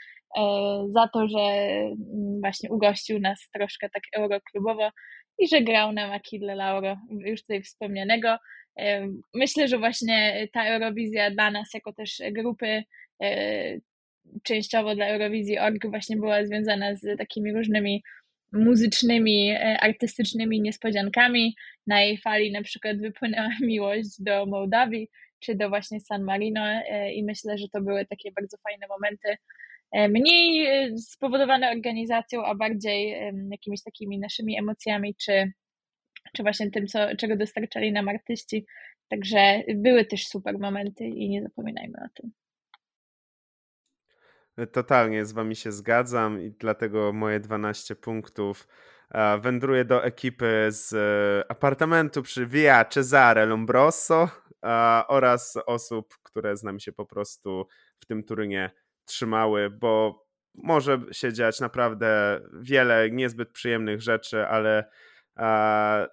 za 0.89 1.07
to, 1.13 1.27
że 1.27 1.39
mm, 1.39 1.95
właśnie 2.41 2.69
ugościł 2.69 3.19
nas 3.19 3.49
troszkę 3.53 3.89
tak 3.89 4.03
euroklubowo 4.17 4.89
i 5.39 5.47
że 5.47 5.61
grał 5.61 5.91
nam 5.91 6.11
Achille 6.11 6.55
Lauro, 6.55 6.97
już 7.09 7.41
tutaj 7.41 7.61
wspomnianego. 7.61 8.37
Myślę, 9.33 9.67
że 9.67 9.77
właśnie 9.77 10.47
ta 10.53 10.65
Eurowizja 10.65 11.31
dla 11.31 11.51
nas, 11.51 11.73
jako 11.73 11.93
też 11.93 12.21
grupy, 12.31 12.83
częściowo 14.43 14.95
dla 14.95 15.07
Eurowizji 15.07 15.59
Org 15.59 15.85
właśnie 15.89 16.17
była 16.17 16.45
związana 16.45 16.95
z 16.95 17.17
takimi 17.17 17.53
różnymi 17.53 18.03
muzycznymi, 18.53 19.51
e, 19.51 19.77
artystycznymi 19.79 20.61
niespodziankami. 20.61 21.55
Na 21.87 22.01
jej 22.01 22.17
fali 22.17 22.51
na 22.51 22.61
przykład 22.61 22.97
wypłynęła 22.97 23.49
miłość 23.61 24.21
do 24.21 24.45
Mołdawii 24.45 25.09
czy 25.39 25.55
do 25.55 25.69
właśnie 25.69 25.99
San 25.99 26.23
Marino 26.23 26.65
e, 26.65 27.13
i 27.13 27.23
myślę, 27.23 27.57
że 27.57 27.67
to 27.73 27.81
były 27.81 28.05
takie 28.05 28.31
bardzo 28.31 28.57
fajne 28.57 28.87
momenty, 28.87 29.29
e, 29.29 29.37
mniej 30.09 30.67
spowodowane 30.97 31.71
organizacją, 31.71 32.45
a 32.45 32.55
bardziej 32.55 33.31
jakimiś 33.51 33.83
takimi 33.83 34.19
naszymi 34.19 34.59
emocjami, 34.59 35.15
czy, 35.15 35.51
czy 36.35 36.43
właśnie 36.43 36.71
tym, 36.71 36.87
co, 36.87 36.99
czego 37.17 37.37
dostarczali 37.37 37.91
nam 37.91 38.09
artyści. 38.09 38.65
Także 39.09 39.63
były 39.75 40.05
też 40.05 40.27
super 40.27 40.59
momenty 40.59 41.03
i 41.03 41.29
nie 41.29 41.43
zapominajmy 41.43 41.97
o 42.05 42.21
tym. 42.21 42.31
Totalnie 44.71 45.25
z 45.25 45.31
wami 45.31 45.55
się 45.55 45.71
zgadzam 45.71 46.41
i 46.41 46.51
dlatego 46.51 47.13
moje 47.13 47.39
12 47.39 47.95
punktów 47.95 48.67
wędruje 49.41 49.85
do 49.85 50.03
ekipy 50.03 50.67
z 50.69 50.93
e, 50.93 51.51
apartamentu 51.51 52.21
przy 52.21 52.47
Via 52.47 52.85
Cesare 52.85 53.45
Lombroso 53.45 54.29
oraz 55.07 55.57
osób, 55.65 56.15
które 56.23 56.57
z 56.57 56.63
nami 56.63 56.81
się 56.81 56.91
po 56.91 57.05
prostu 57.05 57.67
w 57.99 58.05
tym 58.05 58.23
Turynie 58.23 58.71
trzymały, 59.05 59.69
bo 59.69 60.25
może 60.53 61.01
się 61.11 61.33
dziać 61.33 61.59
naprawdę 61.59 62.41
wiele 62.61 63.11
niezbyt 63.11 63.51
przyjemnych 63.51 64.01
rzeczy, 64.01 64.47
ale 64.47 64.89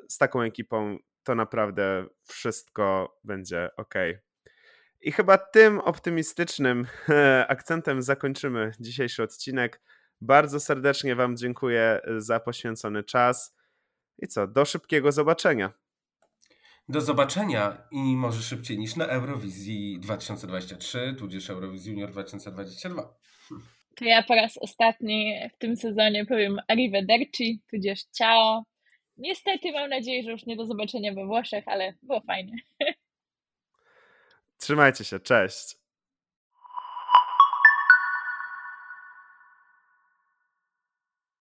z 0.09 0.19
taką 0.19 0.43
ekipą 0.43 0.99
to 1.23 1.35
naprawdę 1.35 2.07
wszystko 2.25 3.19
będzie 3.25 3.71
ok. 3.77 3.95
I 5.01 5.13
chyba 5.13 5.39
tym 5.39 5.81
optymistycznym 5.81 6.87
akcentem 7.49 8.03
zakończymy 8.03 8.73
dzisiejszy 8.81 9.23
odcinek. 9.23 9.83
Bardzo 10.21 10.61
serdecznie 10.61 11.15
Wam 11.15 11.37
dziękuję 11.37 12.01
za 12.19 12.41
poświęcony 12.41 13.05
czas. 13.05 13.57
I 14.19 14.29
co, 14.29 14.47
do 14.47 14.65
szybkiego 14.65 15.13
zobaczenia. 15.13 15.73
Do 16.89 17.01
zobaczenia 17.01 17.89
i 17.91 18.17
może 18.17 18.43
szybciej 18.43 18.79
niż 18.79 18.97
na 18.97 19.07
Eurowizji 19.07 20.01
2023, 20.01 21.15
tudzież 21.19 21.51
Eurowizji 21.51 21.93
Junior 21.93 22.11
2022. 22.11 23.15
To 23.97 24.05
ja 24.05 24.23
po 24.23 24.35
raz 24.35 24.59
ostatni 24.59 25.35
w 25.55 25.59
tym 25.59 25.77
sezonie 25.77 26.27
powiem 26.27 26.59
arrivederci, 26.69 27.63
tudzież 27.71 28.05
ciao. 28.05 28.65
Niestety 29.17 29.73
mam 29.73 29.91
nadzieję, 29.91 30.23
że 30.23 30.31
już 30.31 30.47
nie 30.47 30.57
do 30.57 30.67
zobaczenia 30.67 31.15
we 31.15 31.27
Włoszech, 31.27 31.69
ale 31.69 31.95
było 32.03 32.21
fajnie. 32.21 32.53
Trzymajcie 34.59 35.05
się, 35.05 35.21
cześć. 35.21 35.82